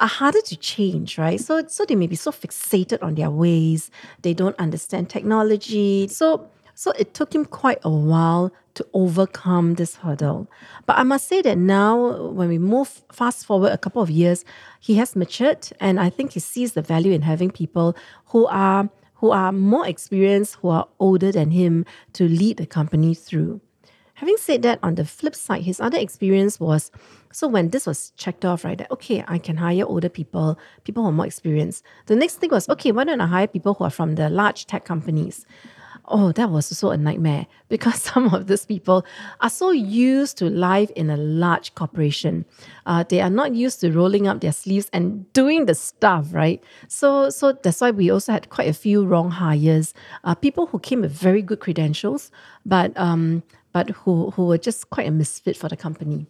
are 0.01 0.09
harder 0.09 0.41
to 0.41 0.57
change, 0.57 1.19
right? 1.19 1.41
So, 1.41 1.67
so 1.67 1.85
they 1.85 1.97
may 1.97 2.07
be 2.07 2.17
so 2.17 2.31
fixated 2.31 3.03
on 3.03 3.17
their 3.17 3.31
ways, 3.31 3.91
they 4.23 4.35
don't 4.35 4.59
understand 4.59 5.11
technology. 5.11 6.09
So, 6.09 6.49
so 6.75 6.93
it 6.93 7.15
took 7.15 7.35
him 7.35 7.45
quite 7.45 7.79
a 7.83 7.91
while 7.91 8.53
to 8.75 8.87
overcome 8.93 9.75
this 9.75 9.97
hurdle. 9.97 10.49
But 10.87 10.99
I 10.99 11.05
must 11.05 11.29
say 11.29 11.43
that 11.43 11.59
now, 11.59 12.29
when 12.31 12.49
we 12.49 12.59
move 12.59 13.03
fast 13.13 13.47
forward 13.47 13.73
a 13.73 13.79
couple 13.79 14.03
of 14.03 14.11
years, 14.11 14.45
he 14.81 14.97
has 14.97 15.15
matured, 15.15 15.69
and 15.81 16.01
I 16.01 16.11
think 16.11 16.33
he 16.33 16.41
sees 16.41 16.73
the 16.73 16.83
value 16.83 17.13
in 17.13 17.23
having 17.23 17.51
people 17.51 17.97
who 18.27 18.47
are 18.47 18.91
who 19.25 19.31
are 19.31 19.53
more 19.53 19.89
experienced, 19.89 20.57
who 20.57 20.69
are 20.69 20.87
older 21.01 21.33
than 21.33 21.51
him 21.51 21.87
to 22.13 22.29
lead 22.29 22.59
the 22.59 22.67
company 22.67 23.15
through. 23.15 23.59
Having 24.17 24.37
said 24.37 24.61
that, 24.65 24.79
on 24.83 24.97
the 24.97 25.07
flip 25.07 25.35
side, 25.35 25.63
his 25.63 25.81
other 25.81 25.97
experience 25.97 26.61
was 26.61 26.91
so 27.33 27.49
when 27.49 27.71
this 27.71 27.87
was 27.87 28.11
checked 28.19 28.45
off, 28.45 28.67
right, 28.67 28.77
that 28.77 28.91
okay, 28.91 29.25
I 29.27 29.39
can 29.39 29.57
hire 29.57 29.87
older 29.87 30.11
people, 30.11 30.59
people 30.85 31.05
who 31.05 31.09
are 31.09 31.13
more 31.13 31.25
experienced. 31.25 31.85
The 32.05 32.17
next 32.17 32.37
thing 32.37 32.51
was, 32.51 32.69
okay, 32.69 32.93
why 32.93 33.05
don't 33.05 33.23
I 33.23 33.27
hire 33.27 33.47
people 33.47 33.73
who 33.73 33.85
are 33.85 33.91
from 33.91 34.17
the 34.17 34.29
large 34.29 34.67
tech 34.67 34.85
companies? 34.85 35.47
Oh, 36.07 36.33
that 36.33 36.51
was 36.51 36.71
also 36.71 36.91
a 36.91 36.99
nightmare 36.99 37.47
because 37.69 38.03
some 38.03 38.35
of 38.35 38.47
these 38.47 38.67
people 38.67 39.05
are 39.41 39.51
so 39.51 39.71
used 39.71 40.37
to 40.39 40.51
life 40.51 40.91
in 40.91 41.11
a 41.11 41.17
large 41.17 41.75
corporation. 41.75 42.45
Uh, 42.87 43.05
they 43.09 43.21
are 43.21 43.31
not 43.31 43.55
used 43.55 43.81
to 43.81 43.91
rolling 43.91 44.27
up 44.27 44.41
their 44.41 44.53
sleeves 44.53 44.91
and 44.93 45.33
doing 45.33 45.67
the 45.67 45.75
stuff, 45.75 46.27
right? 46.33 46.63
So, 46.89 47.31
so 47.31 47.53
that's 47.53 47.81
why 47.81 47.91
we 47.91 48.11
also 48.11 48.33
had 48.33 48.51
quite 48.51 48.69
a 48.69 48.75
few 48.75 49.05
wrong 49.05 49.31
hires. 49.31 49.95
Uh, 50.25 50.35
people 50.35 50.67
who 50.67 50.79
came 50.79 51.01
with 51.01 51.13
very 51.13 51.43
good 51.43 51.61
credentials, 51.61 52.31
but 52.67 52.97
um, 52.99 53.43
but 53.73 53.91
who 53.91 54.31
who 54.31 54.47
were 54.47 54.59
just 54.59 54.91
quite 54.91 55.07
a 55.07 55.11
misfit 55.11 55.57
for 55.57 55.69
the 55.69 55.77
company. 55.77 56.27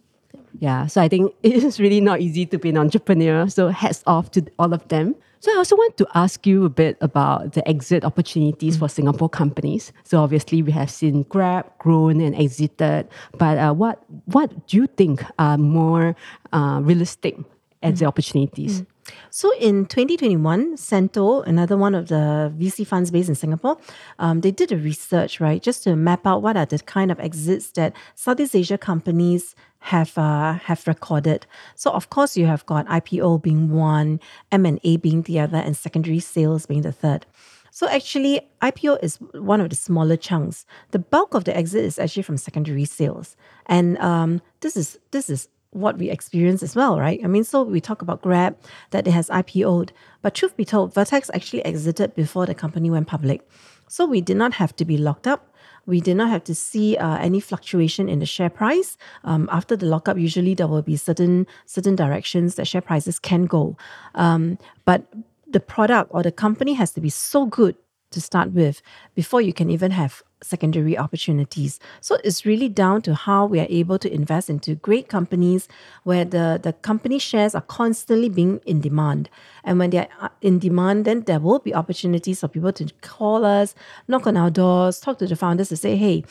Yeah, 0.59 0.87
so 0.87 1.01
I 1.01 1.07
think 1.07 1.33
it 1.43 1.63
is 1.63 1.79
really 1.79 2.01
not 2.01 2.21
easy 2.21 2.45
to 2.47 2.57
be 2.57 2.69
an 2.69 2.77
entrepreneur. 2.77 3.47
So 3.49 3.69
hats 3.69 4.03
off 4.07 4.31
to 4.31 4.45
all 4.57 4.73
of 4.73 4.87
them. 4.87 5.15
So 5.45 5.53
I 5.53 5.57
also 5.57 5.75
want 5.75 5.95
to 5.97 6.07
ask 6.15 6.47
you 6.47 6.65
a 6.65 6.69
bit 6.69 6.97
about 7.01 7.53
the 7.53 7.61
exit 7.69 8.03
opportunities 8.03 8.77
for 8.77 8.89
Singapore 8.89 9.29
companies. 9.29 9.93
So 10.03 10.17
obviously 10.17 10.63
we 10.63 10.71
have 10.71 10.89
seen 10.89 11.21
Grab 11.29 11.67
grown 11.77 12.19
and 12.19 12.35
exited, 12.35 13.07
but 13.37 13.59
uh, 13.59 13.71
what 13.71 14.03
what 14.25 14.65
do 14.65 14.77
you 14.77 14.87
think 14.87 15.23
are 15.37 15.59
more 15.59 16.15
uh, 16.51 16.79
realistic 16.81 17.37
exit 17.83 18.05
mm. 18.05 18.07
opportunities? 18.07 18.81
Mm. 18.81 18.87
So 19.29 19.53
in 19.59 19.85
2021, 19.85 20.77
Cento, 20.77 21.41
another 21.41 21.77
one 21.77 21.93
of 21.93 22.07
the 22.07 22.51
VC 22.57 22.87
funds 22.87 23.11
based 23.11 23.29
in 23.29 23.35
Singapore, 23.35 23.77
um, 24.17 24.41
they 24.41 24.49
did 24.49 24.71
a 24.71 24.77
research, 24.77 25.39
right, 25.39 25.61
just 25.61 25.83
to 25.83 25.95
map 25.95 26.25
out 26.25 26.41
what 26.41 26.57
are 26.57 26.65
the 26.65 26.79
kind 26.79 27.11
of 27.11 27.19
exits 27.19 27.69
that 27.73 27.93
Southeast 28.15 28.55
Asia 28.55 28.79
companies 28.79 29.53
have 29.85 30.17
uh, 30.17 30.53
have 30.53 30.87
recorded. 30.87 31.45
So 31.75 31.91
of 31.91 32.09
course 32.09 32.35
you 32.35 32.47
have 32.47 32.65
got 32.65 32.87
IPO 32.87 33.43
being 33.43 33.69
one, 33.71 34.19
M 34.51 34.65
and 34.65 34.79
A 34.83 34.97
being 34.97 35.21
the 35.23 35.39
other, 35.39 35.57
and 35.57 35.77
secondary 35.77 36.19
sales 36.19 36.65
being 36.65 36.81
the 36.81 36.91
third. 36.91 37.25
So 37.69 37.87
actually, 37.87 38.41
IPO 38.61 39.03
is 39.03 39.17
one 39.33 39.61
of 39.61 39.69
the 39.69 39.75
smaller 39.75 40.17
chunks. 40.17 40.65
The 40.91 40.99
bulk 40.99 41.33
of 41.35 41.43
the 41.43 41.55
exit 41.55 41.83
is 41.83 41.99
actually 41.99 42.23
from 42.23 42.37
secondary 42.37 42.85
sales, 42.85 43.35
and 43.67 43.97
um, 43.99 44.41
this 44.61 44.75
is 44.75 44.97
this 45.11 45.29
is 45.29 45.49
what 45.69 45.97
we 45.97 46.09
experience 46.09 46.63
as 46.63 46.75
well, 46.75 46.97
right? 46.97 47.19
I 47.23 47.27
mean, 47.27 47.43
so 47.43 47.61
we 47.61 47.81
talk 47.81 48.01
about 48.01 48.21
Grab 48.21 48.57
that 48.91 49.05
it 49.07 49.11
has 49.11 49.29
IPO'd, 49.29 49.91
but 50.21 50.33
truth 50.33 50.55
be 50.55 50.63
told, 50.63 50.93
Vertex 50.93 51.29
actually 51.33 51.65
exited 51.65 52.15
before 52.15 52.45
the 52.45 52.55
company 52.55 52.89
went 52.89 53.07
public. 53.07 53.47
So 53.87 54.05
we 54.05 54.21
did 54.21 54.37
not 54.37 54.53
have 54.53 54.75
to 54.77 54.85
be 54.85 54.97
locked 54.97 55.27
up. 55.27 55.53
We 55.85 56.01
did 56.01 56.17
not 56.17 56.29
have 56.29 56.43
to 56.45 56.55
see 56.55 56.97
uh, 56.97 57.17
any 57.17 57.39
fluctuation 57.39 58.09
in 58.09 58.19
the 58.19 58.25
share 58.25 58.49
price. 58.49 58.97
Um, 59.23 59.47
after 59.51 59.75
the 59.75 59.85
lockup, 59.85 60.17
usually 60.17 60.53
there 60.53 60.67
will 60.67 60.81
be 60.81 60.97
certain 60.97 61.47
certain 61.65 61.95
directions 61.95 62.55
that 62.55 62.67
share 62.67 62.81
prices 62.81 63.19
can 63.19 63.45
go. 63.45 63.77
Um, 64.15 64.57
but 64.85 65.05
the 65.47 65.59
product 65.59 66.11
or 66.13 66.23
the 66.23 66.31
company 66.31 66.73
has 66.73 66.91
to 66.93 67.01
be 67.01 67.09
so 67.09 67.45
good 67.45 67.75
to 68.11 68.21
start 68.21 68.51
with 68.51 68.81
before 69.13 69.41
you 69.41 69.53
can 69.53 69.69
even 69.69 69.91
have 69.91 70.23
secondary 70.43 70.97
opportunities. 70.97 71.79
So 72.01 72.17
it's 72.23 72.45
really 72.45 72.69
down 72.69 73.01
to 73.03 73.15
how 73.15 73.45
we 73.45 73.59
are 73.59 73.67
able 73.69 73.97
to 73.99 74.13
invest 74.13 74.49
into 74.49 74.75
great 74.75 75.07
companies 75.09 75.67
where 76.03 76.25
the, 76.25 76.59
the 76.61 76.73
company 76.73 77.19
shares 77.19 77.55
are 77.55 77.61
constantly 77.61 78.29
being 78.29 78.59
in 78.65 78.81
demand. 78.81 79.29
And 79.63 79.79
when 79.79 79.89
they're 79.89 80.07
uh, 80.19 80.29
in 80.41 80.59
demand, 80.59 81.05
then 81.05 81.21
there 81.21 81.39
will 81.39 81.59
be 81.59 81.73
opportunities 81.73 82.41
for 82.41 82.47
people 82.47 82.73
to 82.73 82.91
call 83.01 83.45
us, 83.45 83.75
knock 84.07 84.27
on 84.27 84.37
our 84.37 84.51
doors, 84.51 84.99
talk 84.99 85.19
to 85.19 85.27
the 85.27 85.35
founders 85.35 85.69
to 85.69 85.77
say, 85.77 85.95
hey, 85.95 86.23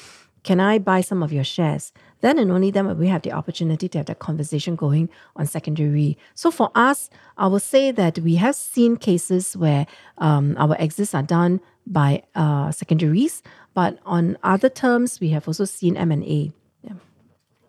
can 0.45 0.61
I 0.61 0.79
buy 0.79 1.01
some 1.01 1.23
of 1.23 1.33
your 1.33 1.45
shares? 1.45 1.93
Then 2.21 2.39
and 2.39 2.51
only 2.51 2.71
then 2.71 2.87
will 2.87 2.95
we 2.95 3.09
have 3.09 3.23
the 3.23 3.33
opportunity 3.33 3.89
to 3.89 3.99
have 3.99 4.07
that 4.07 4.19
conversation 4.19 4.77
going 4.77 5.09
on 5.37 5.47
secondary. 5.47 6.17
So 6.35 6.51
for 6.51 6.71
us, 6.75 7.11
I 7.37 7.47
will 7.49 7.61
say 7.61 7.91
that 7.91 8.19
we 8.19 8.37
have 8.37 8.55
seen 8.55 8.97
cases 8.97 9.57
where 9.57 9.87
um, 10.19 10.55
our 10.59 10.77
exits 10.79 11.15
are 11.15 11.23
done 11.23 11.61
by 11.87 12.23
uh, 12.35 12.71
secondaries, 12.73 13.43
but 13.75 13.99
on 14.07 14.39
other 14.43 14.69
terms, 14.69 15.21
we 15.21 15.31
have 15.31 15.47
also 15.47 15.65
seen 15.65 15.97
M 15.97 16.13
and 16.13 16.25
A. 16.25 16.53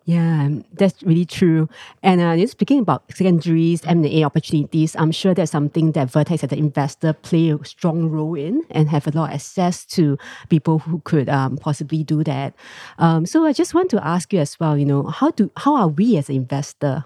Yeah, 0.06 0.50
that's 0.72 1.02
really 1.02 1.24
true. 1.24 1.68
And 2.00 2.20
uh, 2.20 2.30
you're 2.30 2.46
speaking 2.46 2.78
about 2.78 3.02
secondaries, 3.12 3.84
M&A 3.84 4.22
opportunities, 4.22 4.94
I'm 4.94 5.10
sure 5.10 5.34
that's 5.34 5.50
something 5.50 5.92
that 5.92 6.12
Vertex 6.12 6.44
as 6.44 6.52
an 6.52 6.58
investor 6.58 7.12
play 7.12 7.50
a 7.50 7.58
strong 7.64 8.08
role 8.08 8.36
in 8.36 8.62
and 8.70 8.88
have 8.88 9.08
a 9.08 9.10
lot 9.10 9.30
of 9.30 9.34
access 9.34 9.84
to 9.86 10.16
people 10.48 10.78
who 10.78 11.00
could 11.00 11.28
um, 11.28 11.56
possibly 11.56 12.04
do 12.04 12.22
that. 12.22 12.54
Um, 12.98 13.26
so 13.26 13.44
I 13.44 13.52
just 13.52 13.74
want 13.74 13.90
to 13.90 14.06
ask 14.06 14.32
you 14.32 14.38
as 14.38 14.60
well, 14.60 14.78
you 14.78 14.84
know, 14.84 15.02
how 15.08 15.32
do 15.32 15.50
how 15.56 15.74
are 15.74 15.88
we 15.88 16.16
as 16.16 16.28
an 16.28 16.36
investor? 16.36 17.04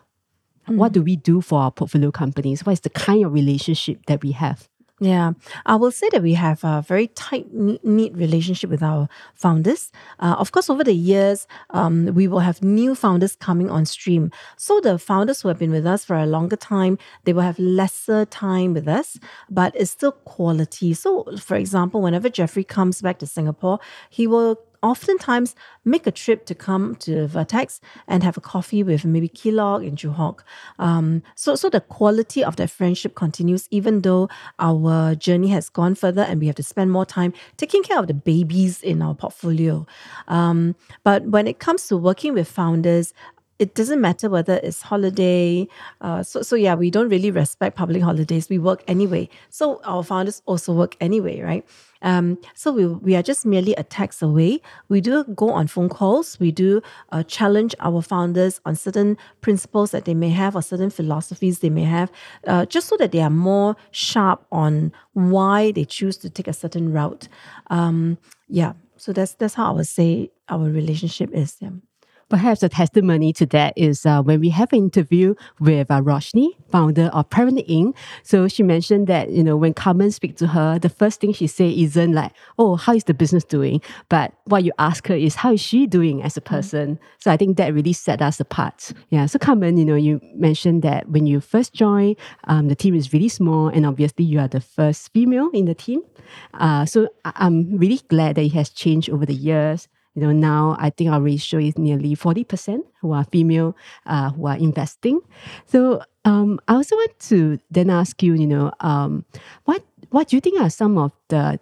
What 0.66 0.92
do 0.92 1.02
we 1.02 1.16
do 1.16 1.40
for 1.40 1.58
our 1.58 1.70
portfolio 1.70 2.10
companies? 2.10 2.66
What 2.66 2.72
is 2.72 2.80
the 2.80 2.90
kind 2.90 3.24
of 3.24 3.32
relationship 3.32 4.04
that 4.06 4.22
we 4.22 4.32
have? 4.32 4.68
Yeah, 5.02 5.32
I 5.64 5.76
will 5.76 5.92
say 5.92 6.10
that 6.12 6.22
we 6.22 6.34
have 6.34 6.62
a 6.62 6.84
very 6.86 7.06
tight, 7.08 7.46
neat 7.54 8.14
relationship 8.14 8.68
with 8.68 8.82
our 8.82 9.08
founders. 9.34 9.90
Uh, 10.18 10.36
of 10.38 10.52
course, 10.52 10.68
over 10.68 10.84
the 10.84 10.92
years, 10.92 11.46
um, 11.70 12.12
we 12.14 12.28
will 12.28 12.40
have 12.40 12.62
new 12.62 12.94
founders 12.94 13.34
coming 13.34 13.70
on 13.70 13.86
stream. 13.86 14.30
So 14.58 14.78
the 14.78 14.98
founders 14.98 15.40
who 15.40 15.48
have 15.48 15.58
been 15.58 15.70
with 15.70 15.86
us 15.86 16.04
for 16.04 16.16
a 16.16 16.26
longer 16.26 16.56
time, 16.56 16.98
they 17.24 17.32
will 17.32 17.40
have 17.40 17.58
lesser 17.58 18.26
time 18.26 18.74
with 18.74 18.86
us, 18.88 19.18
but 19.48 19.74
it's 19.74 19.90
still 19.90 20.12
quality. 20.12 20.92
So, 20.92 21.24
for 21.38 21.56
example, 21.56 22.02
whenever 22.02 22.28
Jeffrey 22.28 22.62
comes 22.64 23.00
back 23.00 23.18
to 23.20 23.26
Singapore, 23.26 23.78
he 24.10 24.26
will 24.26 24.60
oftentimes 24.82 25.54
make 25.84 26.06
a 26.06 26.10
trip 26.10 26.46
to 26.46 26.54
come 26.54 26.94
to 26.96 27.26
Vertex 27.26 27.80
and 28.06 28.22
have 28.22 28.36
a 28.36 28.40
coffee 28.40 28.82
with 28.82 29.04
maybe 29.04 29.28
Kee 29.28 29.50
Lock 29.50 29.82
and 29.82 29.96
Joo 29.96 30.12
Hock. 30.12 30.44
Um, 30.78 31.22
so, 31.34 31.54
so 31.54 31.68
the 31.68 31.80
quality 31.80 32.42
of 32.42 32.56
that 32.56 32.70
friendship 32.70 33.14
continues 33.14 33.68
even 33.70 34.02
though 34.02 34.28
our 34.58 35.14
journey 35.14 35.48
has 35.48 35.68
gone 35.68 35.94
further 35.94 36.22
and 36.22 36.40
we 36.40 36.46
have 36.46 36.56
to 36.56 36.62
spend 36.62 36.90
more 36.90 37.06
time 37.06 37.32
taking 37.56 37.82
care 37.82 37.98
of 37.98 38.06
the 38.06 38.14
babies 38.14 38.82
in 38.82 39.02
our 39.02 39.14
portfolio. 39.14 39.86
Um, 40.28 40.74
but 41.04 41.24
when 41.24 41.46
it 41.46 41.58
comes 41.58 41.86
to 41.88 41.96
working 41.96 42.34
with 42.34 42.48
founders, 42.48 43.12
it 43.60 43.74
doesn't 43.74 44.00
matter 44.00 44.30
whether 44.30 44.58
it's 44.62 44.80
holiday. 44.80 45.68
Uh, 46.00 46.22
so, 46.22 46.40
so 46.40 46.56
yeah, 46.56 46.74
we 46.74 46.90
don't 46.90 47.10
really 47.10 47.30
respect 47.30 47.76
public 47.76 48.02
holidays. 48.02 48.48
We 48.48 48.58
work 48.58 48.82
anyway. 48.88 49.28
So 49.50 49.82
our 49.84 50.02
founders 50.02 50.40
also 50.46 50.72
work 50.72 50.96
anyway, 50.98 51.42
right? 51.42 51.64
Um, 52.00 52.38
so 52.54 52.72
we, 52.72 52.86
we 52.86 53.14
are 53.16 53.22
just 53.22 53.44
merely 53.44 53.74
a 53.74 53.82
text 53.82 54.22
away. 54.22 54.62
We 54.88 55.02
do 55.02 55.24
go 55.24 55.50
on 55.50 55.66
phone 55.66 55.90
calls. 55.90 56.40
We 56.40 56.50
do 56.52 56.80
uh, 57.12 57.22
challenge 57.24 57.74
our 57.80 58.00
founders 58.00 58.62
on 58.64 58.76
certain 58.76 59.18
principles 59.42 59.90
that 59.90 60.06
they 60.06 60.14
may 60.14 60.30
have 60.30 60.56
or 60.56 60.62
certain 60.62 60.88
philosophies 60.88 61.58
they 61.58 61.68
may 61.68 61.84
have, 61.84 62.10
uh, 62.46 62.64
just 62.64 62.88
so 62.88 62.96
that 62.96 63.12
they 63.12 63.20
are 63.20 63.28
more 63.28 63.76
sharp 63.90 64.46
on 64.50 64.90
why 65.12 65.72
they 65.72 65.84
choose 65.84 66.16
to 66.18 66.30
take 66.30 66.48
a 66.48 66.54
certain 66.54 66.90
route. 66.94 67.28
Um, 67.68 68.16
yeah, 68.48 68.72
so 68.96 69.12
that's 69.12 69.34
that's 69.34 69.52
how 69.52 69.72
I 69.72 69.76
would 69.76 69.86
say 69.86 70.30
our 70.48 70.64
relationship 70.64 71.30
is. 71.34 71.56
Yeah. 71.60 71.70
Perhaps 72.30 72.62
a 72.62 72.68
testimony 72.68 73.32
to 73.32 73.46
that 73.46 73.74
is 73.76 74.06
uh, 74.06 74.22
when 74.22 74.38
we 74.38 74.50
have 74.50 74.72
an 74.72 74.78
interview 74.78 75.34
with 75.58 75.90
uh, 75.90 76.00
Roshni, 76.00 76.50
founder 76.70 77.06
of 77.06 77.28
Parent 77.28 77.58
Inc. 77.68 77.96
So 78.22 78.46
she 78.46 78.62
mentioned 78.62 79.08
that, 79.08 79.30
you 79.30 79.42
know, 79.42 79.56
when 79.56 79.74
Carmen 79.74 80.12
speak 80.12 80.36
to 80.36 80.46
her, 80.46 80.78
the 80.78 80.88
first 80.88 81.20
thing 81.20 81.32
she 81.32 81.48
say 81.48 81.70
isn't 81.70 82.12
like, 82.12 82.30
oh, 82.56 82.76
how 82.76 82.94
is 82.94 83.02
the 83.02 83.14
business 83.14 83.42
doing? 83.42 83.82
But 84.08 84.32
what 84.44 84.62
you 84.62 84.72
ask 84.78 85.08
her 85.08 85.14
is, 85.14 85.34
how 85.34 85.54
is 85.54 85.60
she 85.60 85.88
doing 85.88 86.22
as 86.22 86.36
a 86.36 86.40
person? 86.40 86.96
Mm. 86.96 86.98
So 87.18 87.32
I 87.32 87.36
think 87.36 87.56
that 87.56 87.74
really 87.74 87.92
set 87.92 88.22
us 88.22 88.38
apart. 88.38 88.92
Yeah. 89.08 89.26
So 89.26 89.40
Carmen, 89.40 89.76
you 89.76 89.84
know, 89.84 89.96
you 89.96 90.20
mentioned 90.34 90.82
that 90.82 91.08
when 91.08 91.26
you 91.26 91.40
first 91.40 91.74
joined, 91.74 92.16
um, 92.44 92.68
the 92.68 92.76
team 92.76 92.94
is 92.94 93.12
really 93.12 93.28
small 93.28 93.66
and 93.66 93.84
obviously 93.84 94.24
you 94.24 94.38
are 94.38 94.48
the 94.48 94.60
first 94.60 95.12
female 95.12 95.50
in 95.52 95.64
the 95.64 95.74
team. 95.74 96.02
Uh, 96.54 96.86
so 96.86 97.08
I'm 97.24 97.76
really 97.76 98.00
glad 98.08 98.36
that 98.36 98.42
it 98.42 98.52
has 98.52 98.70
changed 98.70 99.10
over 99.10 99.26
the 99.26 99.34
years 99.34 99.88
you 100.14 100.22
know, 100.22 100.32
now 100.32 100.76
I 100.78 100.90
think 100.90 101.10
our 101.10 101.20
ratio 101.20 101.60
is 101.60 101.78
nearly 101.78 102.16
40% 102.16 102.80
who 103.00 103.12
are 103.12 103.24
female 103.24 103.76
uh, 104.06 104.30
who 104.30 104.46
are 104.46 104.56
investing. 104.56 105.20
So 105.66 106.02
um, 106.24 106.58
I 106.68 106.74
also 106.74 106.96
want 106.96 107.18
to 107.20 107.58
then 107.70 107.90
ask 107.90 108.22
you, 108.22 108.34
you 108.34 108.46
know, 108.46 108.72
um, 108.80 109.24
what 109.64 109.84
what 110.10 110.28
do 110.28 110.36
you 110.36 110.40
think 110.40 110.60
are 110.60 110.70
some 110.70 110.98
of 110.98 111.12
the 111.28 111.60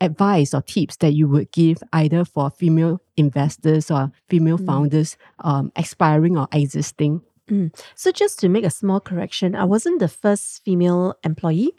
advice 0.00 0.54
or 0.54 0.62
tips 0.62 0.96
that 0.96 1.12
you 1.12 1.28
would 1.28 1.50
give 1.52 1.82
either 1.92 2.24
for 2.24 2.50
female 2.50 3.00
investors 3.16 3.90
or 3.90 4.12
female 4.28 4.58
mm. 4.58 4.66
founders 4.66 5.16
um, 5.40 5.72
expiring 5.76 6.38
or 6.38 6.48
existing? 6.52 7.22
Mm. 7.50 7.74
So 7.96 8.12
just 8.12 8.38
to 8.40 8.48
make 8.48 8.64
a 8.64 8.70
small 8.70 9.00
correction, 9.00 9.56
I 9.56 9.64
wasn't 9.64 9.98
the 9.98 10.08
first 10.08 10.64
female 10.64 11.16
employee. 11.24 11.72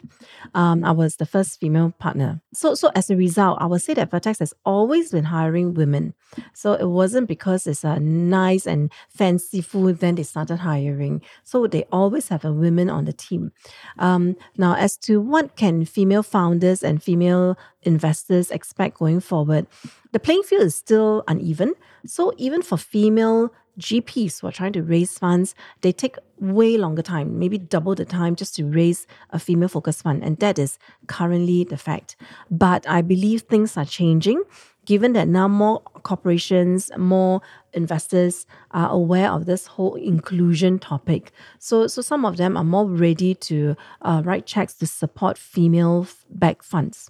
Um, 0.54 0.84
I 0.84 0.92
was 0.92 1.16
the 1.16 1.26
first 1.26 1.58
female 1.58 1.94
partner. 1.98 2.42
So 2.52 2.74
so 2.74 2.90
as 2.94 3.10
a 3.10 3.16
result, 3.16 3.58
I 3.60 3.66
would 3.66 3.80
say 3.80 3.94
that 3.94 4.10
Vertex 4.10 4.40
has 4.40 4.52
always 4.66 5.10
been 5.10 5.24
hiring 5.24 5.72
women. 5.72 6.14
So 6.52 6.74
it 6.74 6.88
wasn't 6.88 7.28
because 7.28 7.66
it's 7.66 7.82
a 7.82 7.98
nice 7.98 8.66
and 8.66 8.92
fanciful 9.08 9.92
then 9.94 10.16
they 10.16 10.22
started 10.22 10.56
hiring. 10.56 11.22
So 11.44 11.66
they 11.66 11.84
always 11.90 12.28
have 12.28 12.44
a 12.44 12.52
women 12.52 12.90
on 12.90 13.06
the 13.06 13.12
team. 13.12 13.52
Um, 13.98 14.36
now 14.58 14.74
as 14.74 14.96
to 14.98 15.20
what 15.20 15.56
can 15.56 15.86
female 15.86 16.22
founders 16.22 16.82
and 16.82 17.02
female 17.02 17.56
investors 17.82 18.50
expect 18.50 18.98
going 18.98 19.20
forward, 19.20 19.66
the 20.12 20.20
playing 20.20 20.42
field 20.42 20.62
is 20.62 20.74
still 20.74 21.24
uneven. 21.26 21.74
So 22.06 22.32
even 22.36 22.60
for 22.62 22.76
female 22.76 23.50
GPs 23.78 24.40
who 24.40 24.46
are 24.46 24.52
trying 24.52 24.72
to 24.74 24.82
raise 24.82 25.18
funds, 25.18 25.54
they 25.80 25.92
take 25.92 26.16
way 26.38 26.76
longer 26.76 27.02
time, 27.02 27.38
maybe 27.38 27.58
double 27.58 27.94
the 27.94 28.04
time 28.04 28.36
just 28.36 28.54
to 28.56 28.64
raise 28.64 29.06
a 29.30 29.38
female 29.38 29.68
focused 29.68 30.02
fund. 30.02 30.22
And 30.22 30.38
that 30.38 30.58
is 30.58 30.78
currently 31.06 31.64
the 31.64 31.76
fact. 31.76 32.16
But 32.50 32.88
I 32.88 33.02
believe 33.02 33.42
things 33.42 33.76
are 33.76 33.84
changing 33.84 34.42
given 34.84 35.12
that 35.14 35.28
now 35.28 35.48
more 35.48 35.80
corporations, 36.02 36.90
more 36.96 37.40
investors 37.72 38.46
are 38.72 38.90
aware 38.90 39.30
of 39.30 39.46
this 39.46 39.66
whole 39.66 39.94
inclusion 39.94 40.78
topic. 40.78 41.32
So, 41.58 41.86
so 41.86 42.02
some 42.02 42.24
of 42.24 42.36
them 42.36 42.56
are 42.56 42.64
more 42.64 42.86
ready 42.86 43.34
to 43.36 43.76
uh, 44.02 44.22
write 44.24 44.46
checks 44.46 44.74
to 44.74 44.86
support 44.86 45.38
female 45.38 46.06
backed 46.30 46.64
funds 46.64 47.08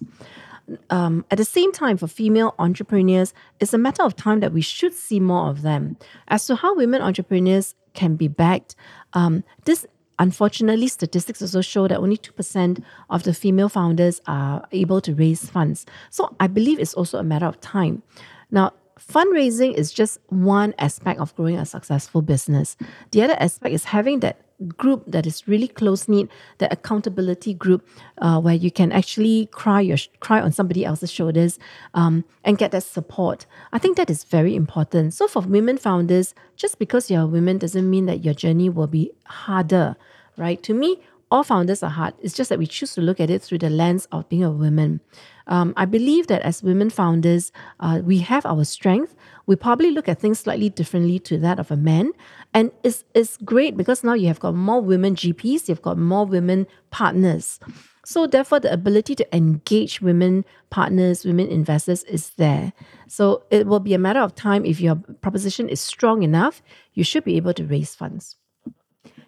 um, 0.89 1.25
at 1.31 1.37
the 1.37 1.45
same 1.45 1.71
time, 1.71 1.97
for 1.97 2.07
female 2.07 2.55
entrepreneurs, 2.59 3.33
it's 3.59 3.73
a 3.73 3.77
matter 3.77 4.03
of 4.03 4.15
time 4.15 4.39
that 4.39 4.51
we 4.51 4.61
should 4.61 4.93
see 4.93 5.19
more 5.19 5.49
of 5.49 5.61
them. 5.61 5.97
As 6.27 6.45
to 6.47 6.55
how 6.55 6.75
women 6.75 7.01
entrepreneurs 7.01 7.75
can 7.93 8.15
be 8.15 8.27
backed, 8.27 8.75
um, 9.13 9.43
this 9.65 9.85
unfortunately, 10.17 10.87
statistics 10.87 11.41
also 11.41 11.61
show 11.61 11.87
that 11.87 11.97
only 11.97 12.17
2% 12.17 12.83
of 13.09 13.23
the 13.23 13.33
female 13.33 13.69
founders 13.69 14.21
are 14.27 14.65
able 14.71 15.01
to 15.01 15.13
raise 15.13 15.49
funds. 15.49 15.85
So 16.09 16.35
I 16.39 16.47
believe 16.47 16.79
it's 16.79 16.93
also 16.93 17.19
a 17.19 17.23
matter 17.23 17.45
of 17.45 17.59
time. 17.59 18.01
Now, 18.49 18.71
fundraising 18.99 19.73
is 19.73 19.91
just 19.91 20.19
one 20.27 20.73
aspect 20.79 21.19
of 21.19 21.35
growing 21.35 21.57
a 21.57 21.65
successful 21.65 22.21
business. 22.21 22.77
The 23.11 23.23
other 23.23 23.35
aspect 23.39 23.73
is 23.73 23.85
having 23.85 24.21
that 24.21 24.39
group 24.77 25.03
that 25.07 25.25
is 25.25 25.47
really 25.47 25.67
close 25.67 26.07
knit, 26.07 26.29
the 26.57 26.71
accountability 26.71 27.53
group, 27.53 27.87
uh, 28.19 28.39
where 28.39 28.53
you 28.53 28.71
can 28.71 28.91
actually 28.91 29.47
cry 29.47 29.81
your 29.81 29.97
cry 30.19 30.41
on 30.41 30.51
somebody 30.51 30.85
else's 30.85 31.11
shoulders 31.11 31.59
um, 31.93 32.23
and 32.43 32.57
get 32.57 32.71
that 32.71 32.83
support. 32.83 33.45
I 33.73 33.79
think 33.79 33.97
that 33.97 34.09
is 34.09 34.23
very 34.23 34.55
important. 34.55 35.13
So 35.13 35.27
for 35.27 35.41
women 35.41 35.77
founders, 35.77 36.33
just 36.55 36.79
because 36.79 37.11
you're 37.11 37.21
a 37.21 37.27
woman 37.27 37.57
doesn't 37.57 37.89
mean 37.89 38.05
that 38.05 38.23
your 38.23 38.33
journey 38.33 38.69
will 38.69 38.87
be 38.87 39.11
harder, 39.25 39.95
right? 40.37 40.61
To 40.63 40.73
me, 40.73 41.01
all 41.31 41.43
founders 41.43 41.81
are 41.83 41.89
hard. 41.89 42.13
It's 42.21 42.33
just 42.33 42.49
that 42.49 42.59
we 42.59 42.67
choose 42.67 42.93
to 42.95 43.01
look 43.01 43.19
at 43.19 43.29
it 43.29 43.41
through 43.41 43.59
the 43.59 43.69
lens 43.69 44.07
of 44.11 44.27
being 44.29 44.43
a 44.43 44.51
woman. 44.51 45.01
Um, 45.47 45.73
I 45.77 45.85
believe 45.85 46.27
that 46.27 46.41
as 46.41 46.63
women 46.63 46.89
founders, 46.89 47.51
uh, 47.79 48.01
we 48.03 48.19
have 48.19 48.45
our 48.45 48.63
strength. 48.63 49.15
We 49.45 49.55
probably 49.55 49.91
look 49.91 50.07
at 50.07 50.19
things 50.19 50.39
slightly 50.39 50.69
differently 50.69 51.19
to 51.19 51.37
that 51.39 51.59
of 51.59 51.71
a 51.71 51.77
man. 51.77 52.11
And 52.53 52.71
it's, 52.83 53.03
it's 53.13 53.37
great 53.37 53.77
because 53.77 54.03
now 54.03 54.13
you 54.13 54.27
have 54.27 54.39
got 54.39 54.55
more 54.55 54.81
women 54.81 55.15
GPs, 55.15 55.67
you've 55.67 55.81
got 55.81 55.97
more 55.97 56.25
women 56.25 56.67
partners. 56.89 57.59
So, 58.05 58.27
therefore, 58.27 58.59
the 58.59 58.71
ability 58.71 59.15
to 59.15 59.35
engage 59.35 59.99
women 59.99 60.45
partners, 60.69 61.25
women 61.25 61.47
investors 61.47 62.03
is 62.03 62.29
there. 62.37 62.71
So, 63.07 63.43
it 63.49 63.65
will 63.65 63.79
be 63.79 63.95
a 63.95 63.99
matter 63.99 64.19
of 64.19 64.35
time. 64.35 64.63
If 64.63 64.79
your 64.79 64.95
proposition 64.95 65.67
is 65.67 65.81
strong 65.81 66.21
enough, 66.21 66.61
you 66.93 67.03
should 67.03 67.23
be 67.23 67.35
able 67.35 67.53
to 67.53 67.65
raise 67.65 67.95
funds. 67.95 68.35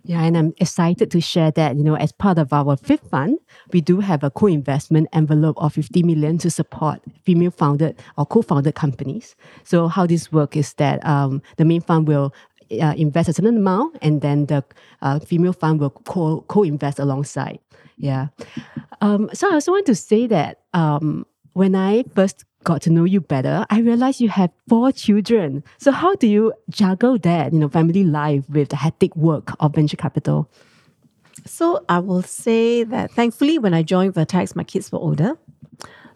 Yeah, 0.07 0.23
and 0.23 0.37
I'm 0.37 0.53
excited 0.57 1.11
to 1.11 1.19
share 1.19 1.51
that, 1.51 1.75
you 1.75 1.83
know, 1.83 1.95
as 1.95 2.13
part 2.13 2.37
of 2.37 2.53
our 2.53 2.77
fifth 2.77 3.09
fund, 3.09 3.37
we 3.73 3.81
do 3.81 3.99
have 3.99 4.23
a 4.23 4.29
co-investment 4.31 5.09
envelope 5.11 5.57
of 5.57 5.73
50 5.73 6.01
million 6.01 6.37
to 6.37 6.49
support 6.49 7.01
female 7.25 7.51
founded 7.51 7.99
or 8.17 8.25
co-founded 8.25 8.73
companies. 8.73 9.35
So 9.65 9.89
how 9.89 10.07
this 10.07 10.31
works 10.31 10.55
is 10.55 10.73
that 10.75 11.05
um, 11.05 11.41
the 11.57 11.65
main 11.65 11.81
fund 11.81 12.07
will 12.07 12.33
uh, 12.81 12.93
invest 12.95 13.27
a 13.27 13.33
certain 13.33 13.57
amount 13.57 13.97
and 14.01 14.21
then 14.21 14.45
the 14.45 14.63
uh, 15.01 15.19
female 15.19 15.51
fund 15.51 15.81
will 15.81 15.89
co- 15.89 16.45
co-invest 16.47 16.99
alongside. 16.99 17.59
Yeah. 17.97 18.27
Um, 19.01 19.29
so 19.33 19.49
I 19.49 19.55
also 19.55 19.73
want 19.73 19.87
to 19.87 19.95
say 19.95 20.25
that 20.27 20.61
um, 20.73 21.25
when 21.51 21.75
I 21.75 22.05
first 22.15 22.45
got 22.67 22.81
to 22.81 22.89
know 22.89 23.05
you 23.05 23.21
better, 23.21 23.65
I 23.69 23.79
realized 23.79 24.19
you 24.19 24.27
have 24.27 24.51
four 24.67 24.91
children. 24.91 25.63
So 25.77 25.93
how 25.93 26.15
do 26.15 26.27
you 26.27 26.53
juggle 26.69 27.17
that, 27.19 27.53
you 27.53 27.59
know, 27.59 27.69
family 27.69 28.03
life 28.03 28.43
with 28.49 28.69
the 28.69 28.75
hectic 28.75 29.15
work 29.15 29.53
of 29.61 29.73
venture 29.73 29.95
capital? 29.95 30.49
So 31.45 31.85
I 31.87 31.99
will 31.99 32.23
say 32.23 32.83
that 32.83 33.11
thankfully 33.11 33.57
when 33.57 33.73
I 33.73 33.83
joined 33.83 34.15
Vertex, 34.15 34.53
my 34.53 34.65
kids 34.65 34.91
were 34.91 34.99
older. 34.99 35.37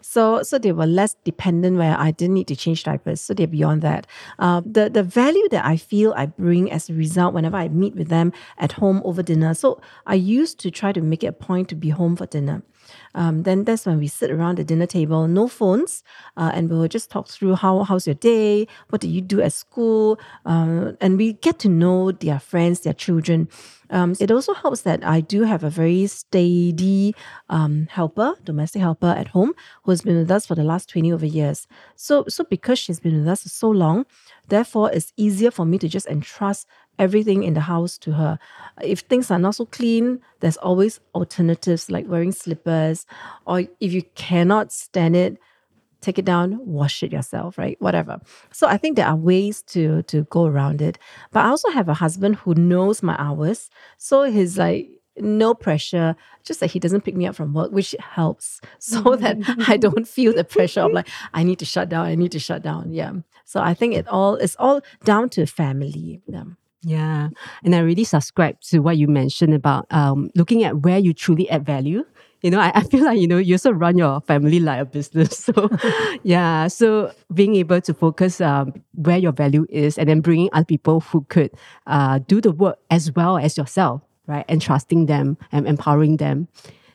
So, 0.02 0.42
so 0.42 0.58
they 0.58 0.72
were 0.72 0.84
less 0.84 1.14
dependent 1.24 1.78
where 1.78 1.96
I 1.98 2.10
didn't 2.10 2.34
need 2.34 2.48
to 2.48 2.56
change 2.56 2.84
diapers. 2.84 3.22
So 3.22 3.32
they're 3.32 3.46
beyond 3.46 3.80
that. 3.80 4.06
Uh, 4.38 4.60
the, 4.66 4.90
the 4.90 5.02
value 5.02 5.48
that 5.52 5.64
I 5.64 5.78
feel 5.78 6.12
I 6.14 6.26
bring 6.26 6.70
as 6.70 6.90
a 6.90 6.92
result 6.92 7.32
whenever 7.32 7.56
I 7.56 7.68
meet 7.68 7.94
with 7.94 8.08
them 8.08 8.30
at 8.58 8.72
home 8.72 9.00
over 9.06 9.22
dinner. 9.22 9.54
So 9.54 9.80
I 10.06 10.16
used 10.16 10.58
to 10.60 10.70
try 10.70 10.92
to 10.92 11.00
make 11.00 11.24
it 11.24 11.28
a 11.28 11.32
point 11.32 11.70
to 11.70 11.76
be 11.76 11.88
home 11.88 12.14
for 12.16 12.26
dinner. 12.26 12.62
Um, 13.14 13.42
then 13.42 13.64
that's 13.64 13.86
when 13.86 13.98
we 13.98 14.08
sit 14.08 14.30
around 14.30 14.58
the 14.58 14.64
dinner 14.64 14.86
table, 14.86 15.28
no 15.28 15.48
phones, 15.48 16.02
uh, 16.36 16.50
and 16.54 16.70
we 16.70 16.76
will 16.76 16.88
just 16.88 17.10
talk 17.10 17.28
through 17.28 17.56
how 17.56 17.82
how's 17.84 18.06
your 18.06 18.14
day, 18.14 18.66
what 18.90 19.00
did 19.00 19.10
you 19.10 19.20
do 19.20 19.40
at 19.40 19.52
school, 19.52 20.18
uh, 20.46 20.92
and 21.00 21.18
we 21.18 21.34
get 21.34 21.58
to 21.60 21.68
know 21.68 22.12
their 22.12 22.38
friends, 22.38 22.80
their 22.80 22.94
children. 22.94 23.48
Um, 23.90 24.16
it 24.18 24.30
also 24.30 24.54
helps 24.54 24.80
that 24.82 25.04
I 25.04 25.20
do 25.20 25.42
have 25.42 25.62
a 25.62 25.70
very 25.70 26.06
steady 26.06 27.14
um, 27.50 27.86
helper, 27.90 28.34
domestic 28.42 28.80
helper 28.80 29.08
at 29.08 29.28
home, 29.28 29.52
who 29.82 29.90
has 29.90 30.00
been 30.00 30.16
with 30.16 30.30
us 30.30 30.46
for 30.46 30.54
the 30.54 30.64
last 30.64 30.88
20 30.88 31.12
over 31.12 31.26
years. 31.26 31.66
So, 31.94 32.24
so 32.26 32.44
because 32.44 32.78
she's 32.78 33.00
been 33.00 33.18
with 33.18 33.28
us 33.28 33.42
so 33.42 33.68
long, 33.68 34.06
therefore 34.48 34.90
it's 34.92 35.12
easier 35.18 35.50
for 35.50 35.66
me 35.66 35.78
to 35.78 35.88
just 35.88 36.06
entrust 36.06 36.66
everything 36.98 37.42
in 37.42 37.54
the 37.54 37.60
house 37.60 37.98
to 37.98 38.12
her. 38.12 38.38
If 38.82 39.00
things 39.00 39.30
are 39.30 39.38
not 39.38 39.56
so 39.56 39.66
clean, 39.66 40.20
there's 40.40 40.56
always 40.58 41.00
alternatives 41.14 41.90
like 41.90 42.06
wearing 42.06 42.32
slippers, 42.32 43.06
or 43.46 43.60
if 43.80 43.92
you 43.92 44.02
cannot 44.14 44.72
stand 44.72 45.16
it, 45.16 45.38
take 46.00 46.18
it 46.18 46.24
down, 46.24 46.58
wash 46.66 47.02
it 47.02 47.12
yourself, 47.12 47.56
right? 47.56 47.80
Whatever. 47.80 48.20
So 48.52 48.66
I 48.66 48.76
think 48.76 48.96
there 48.96 49.06
are 49.06 49.16
ways 49.16 49.62
to 49.68 50.02
to 50.04 50.24
go 50.24 50.46
around 50.46 50.82
it. 50.82 50.98
But 51.30 51.44
I 51.44 51.48
also 51.48 51.70
have 51.70 51.88
a 51.88 51.94
husband 51.94 52.36
who 52.36 52.54
knows 52.54 53.02
my 53.02 53.16
hours. 53.18 53.70
So 53.98 54.24
he's 54.24 54.58
like 54.58 54.88
no 55.18 55.54
pressure, 55.54 56.16
just 56.42 56.60
that 56.60 56.70
he 56.70 56.78
doesn't 56.78 57.02
pick 57.02 57.14
me 57.14 57.26
up 57.26 57.34
from 57.34 57.52
work, 57.52 57.70
which 57.70 57.94
helps 57.98 58.60
so 58.78 59.02
mm-hmm. 59.02 59.22
that 59.22 59.68
I 59.68 59.76
don't 59.76 60.08
feel 60.08 60.32
the 60.32 60.44
pressure 60.44 60.80
of 60.80 60.92
like, 60.92 61.08
I 61.34 61.42
need 61.42 61.58
to 61.58 61.64
shut 61.64 61.88
down, 61.88 62.06
I 62.06 62.14
need 62.14 62.32
to 62.32 62.38
shut 62.38 62.62
down. 62.62 62.92
Yeah. 62.92 63.12
So 63.44 63.60
I 63.60 63.74
think 63.74 63.94
it 63.94 64.08
all 64.08 64.36
is 64.36 64.56
all 64.58 64.80
down 65.04 65.28
to 65.30 65.46
family. 65.46 66.22
Yeah. 66.26 66.44
Yeah. 66.84 67.28
And 67.64 67.74
I 67.74 67.78
really 67.80 68.04
subscribe 68.04 68.60
to 68.62 68.80
what 68.80 68.96
you 68.96 69.06
mentioned 69.06 69.54
about 69.54 69.86
um, 69.90 70.30
looking 70.34 70.64
at 70.64 70.78
where 70.78 70.98
you 70.98 71.14
truly 71.14 71.48
add 71.48 71.64
value. 71.64 72.04
You 72.42 72.50
know, 72.50 72.58
I, 72.58 72.72
I 72.74 72.82
feel 72.82 73.04
like, 73.04 73.20
you 73.20 73.28
know, 73.28 73.38
you 73.38 73.54
also 73.54 73.70
run 73.70 73.96
your 73.96 74.20
family 74.22 74.58
like 74.58 74.80
a 74.80 74.84
business. 74.84 75.48
So, 75.54 75.70
yeah. 76.24 76.66
So, 76.66 77.12
being 77.32 77.54
able 77.54 77.80
to 77.80 77.94
focus 77.94 78.40
um, 78.40 78.72
where 78.94 79.18
your 79.18 79.30
value 79.30 79.64
is 79.70 79.96
and 79.96 80.08
then 80.08 80.20
bringing 80.20 80.48
other 80.52 80.64
people 80.64 81.00
who 81.00 81.24
could 81.28 81.52
uh, 81.86 82.18
do 82.26 82.40
the 82.40 82.50
work 82.50 82.78
as 82.90 83.12
well 83.12 83.38
as 83.38 83.56
yourself, 83.56 84.02
right? 84.26 84.44
And 84.48 84.60
trusting 84.60 85.06
them 85.06 85.38
and 85.52 85.68
empowering 85.68 86.16
them. 86.16 86.48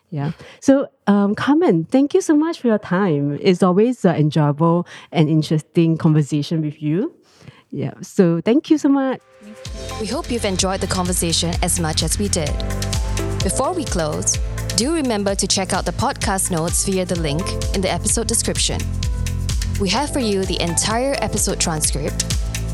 Yeah. 0.09 0.31
So, 0.61 0.87
um, 1.07 1.35
Carmen, 1.35 1.85
thank 1.85 2.13
you 2.13 2.21
so 2.21 2.35
much 2.35 2.59
for 2.61 2.67
your 2.67 2.79
time. 2.79 3.37
It's 3.41 3.63
always 3.63 4.05
an 4.05 4.15
enjoyable 4.15 4.87
and 5.11 5.29
interesting 5.29 5.97
conversation 5.97 6.61
with 6.61 6.81
you. 6.81 7.13
Yeah. 7.71 7.93
So, 8.01 8.41
thank 8.41 8.69
you 8.69 8.77
so 8.77 8.89
much. 8.89 9.21
We 9.99 10.07
hope 10.07 10.31
you've 10.31 10.45
enjoyed 10.45 10.81
the 10.81 10.87
conversation 10.87 11.53
as 11.61 11.79
much 11.79 12.03
as 12.03 12.17
we 12.17 12.29
did. 12.29 12.51
Before 13.43 13.73
we 13.73 13.83
close, 13.83 14.37
do 14.75 14.93
remember 14.93 15.35
to 15.35 15.47
check 15.47 15.73
out 15.73 15.85
the 15.85 15.91
podcast 15.91 16.51
notes 16.51 16.85
via 16.85 17.05
the 17.05 17.19
link 17.19 17.41
in 17.73 17.81
the 17.81 17.91
episode 17.91 18.27
description. 18.27 18.79
We 19.79 19.89
have 19.89 20.11
for 20.11 20.19
you 20.19 20.43
the 20.43 20.61
entire 20.61 21.15
episode 21.21 21.59
transcript, 21.59 22.25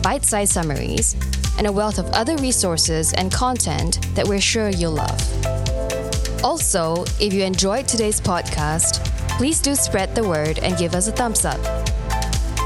bite 0.04 0.24
sized 0.24 0.54
summaries, 0.54 1.16
and 1.58 1.68
a 1.68 1.72
wealth 1.72 2.00
of 2.00 2.10
other 2.12 2.36
resources 2.38 3.14
and 3.14 3.32
content 3.32 4.00
that 4.16 4.28
we're 4.28 4.42
sure 4.42 4.70
you'll 4.70 4.94
love. 4.94 6.44
Also, 6.44 7.04
if 7.20 7.34
you 7.34 7.44
enjoyed 7.44 7.88
today's 7.88 8.20
podcast, 8.20 9.06
please 9.38 9.62
do 9.62 9.76
spread 9.76 10.14
the 10.14 10.24
word 10.28 10.60
and 10.60 10.78
give 10.78 10.94
us 10.94 11.08
a 11.08 11.12
thumbs 11.12 11.46
up. 11.46 11.60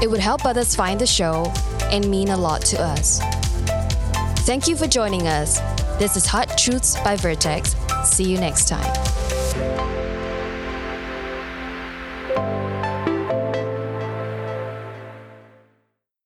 It 0.02 0.10
would 0.10 0.20
help 0.20 0.44
others 0.44 0.74
find 0.74 1.00
the 1.00 1.06
show 1.06 1.52
and 1.90 2.08
mean 2.10 2.28
a 2.28 2.36
lot 2.36 2.62
to 2.66 2.80
us. 2.80 3.20
Thank 4.46 4.66
you 4.66 4.76
for 4.76 4.86
joining 4.86 5.26
us. 5.26 5.60
This 5.98 6.16
is 6.16 6.26
Hard 6.26 6.48
Truths 6.56 6.96
by 7.02 7.16
Vertex. 7.16 7.76
See 8.04 8.24
you 8.24 8.38
next 8.38 8.68
time. 8.68 9.07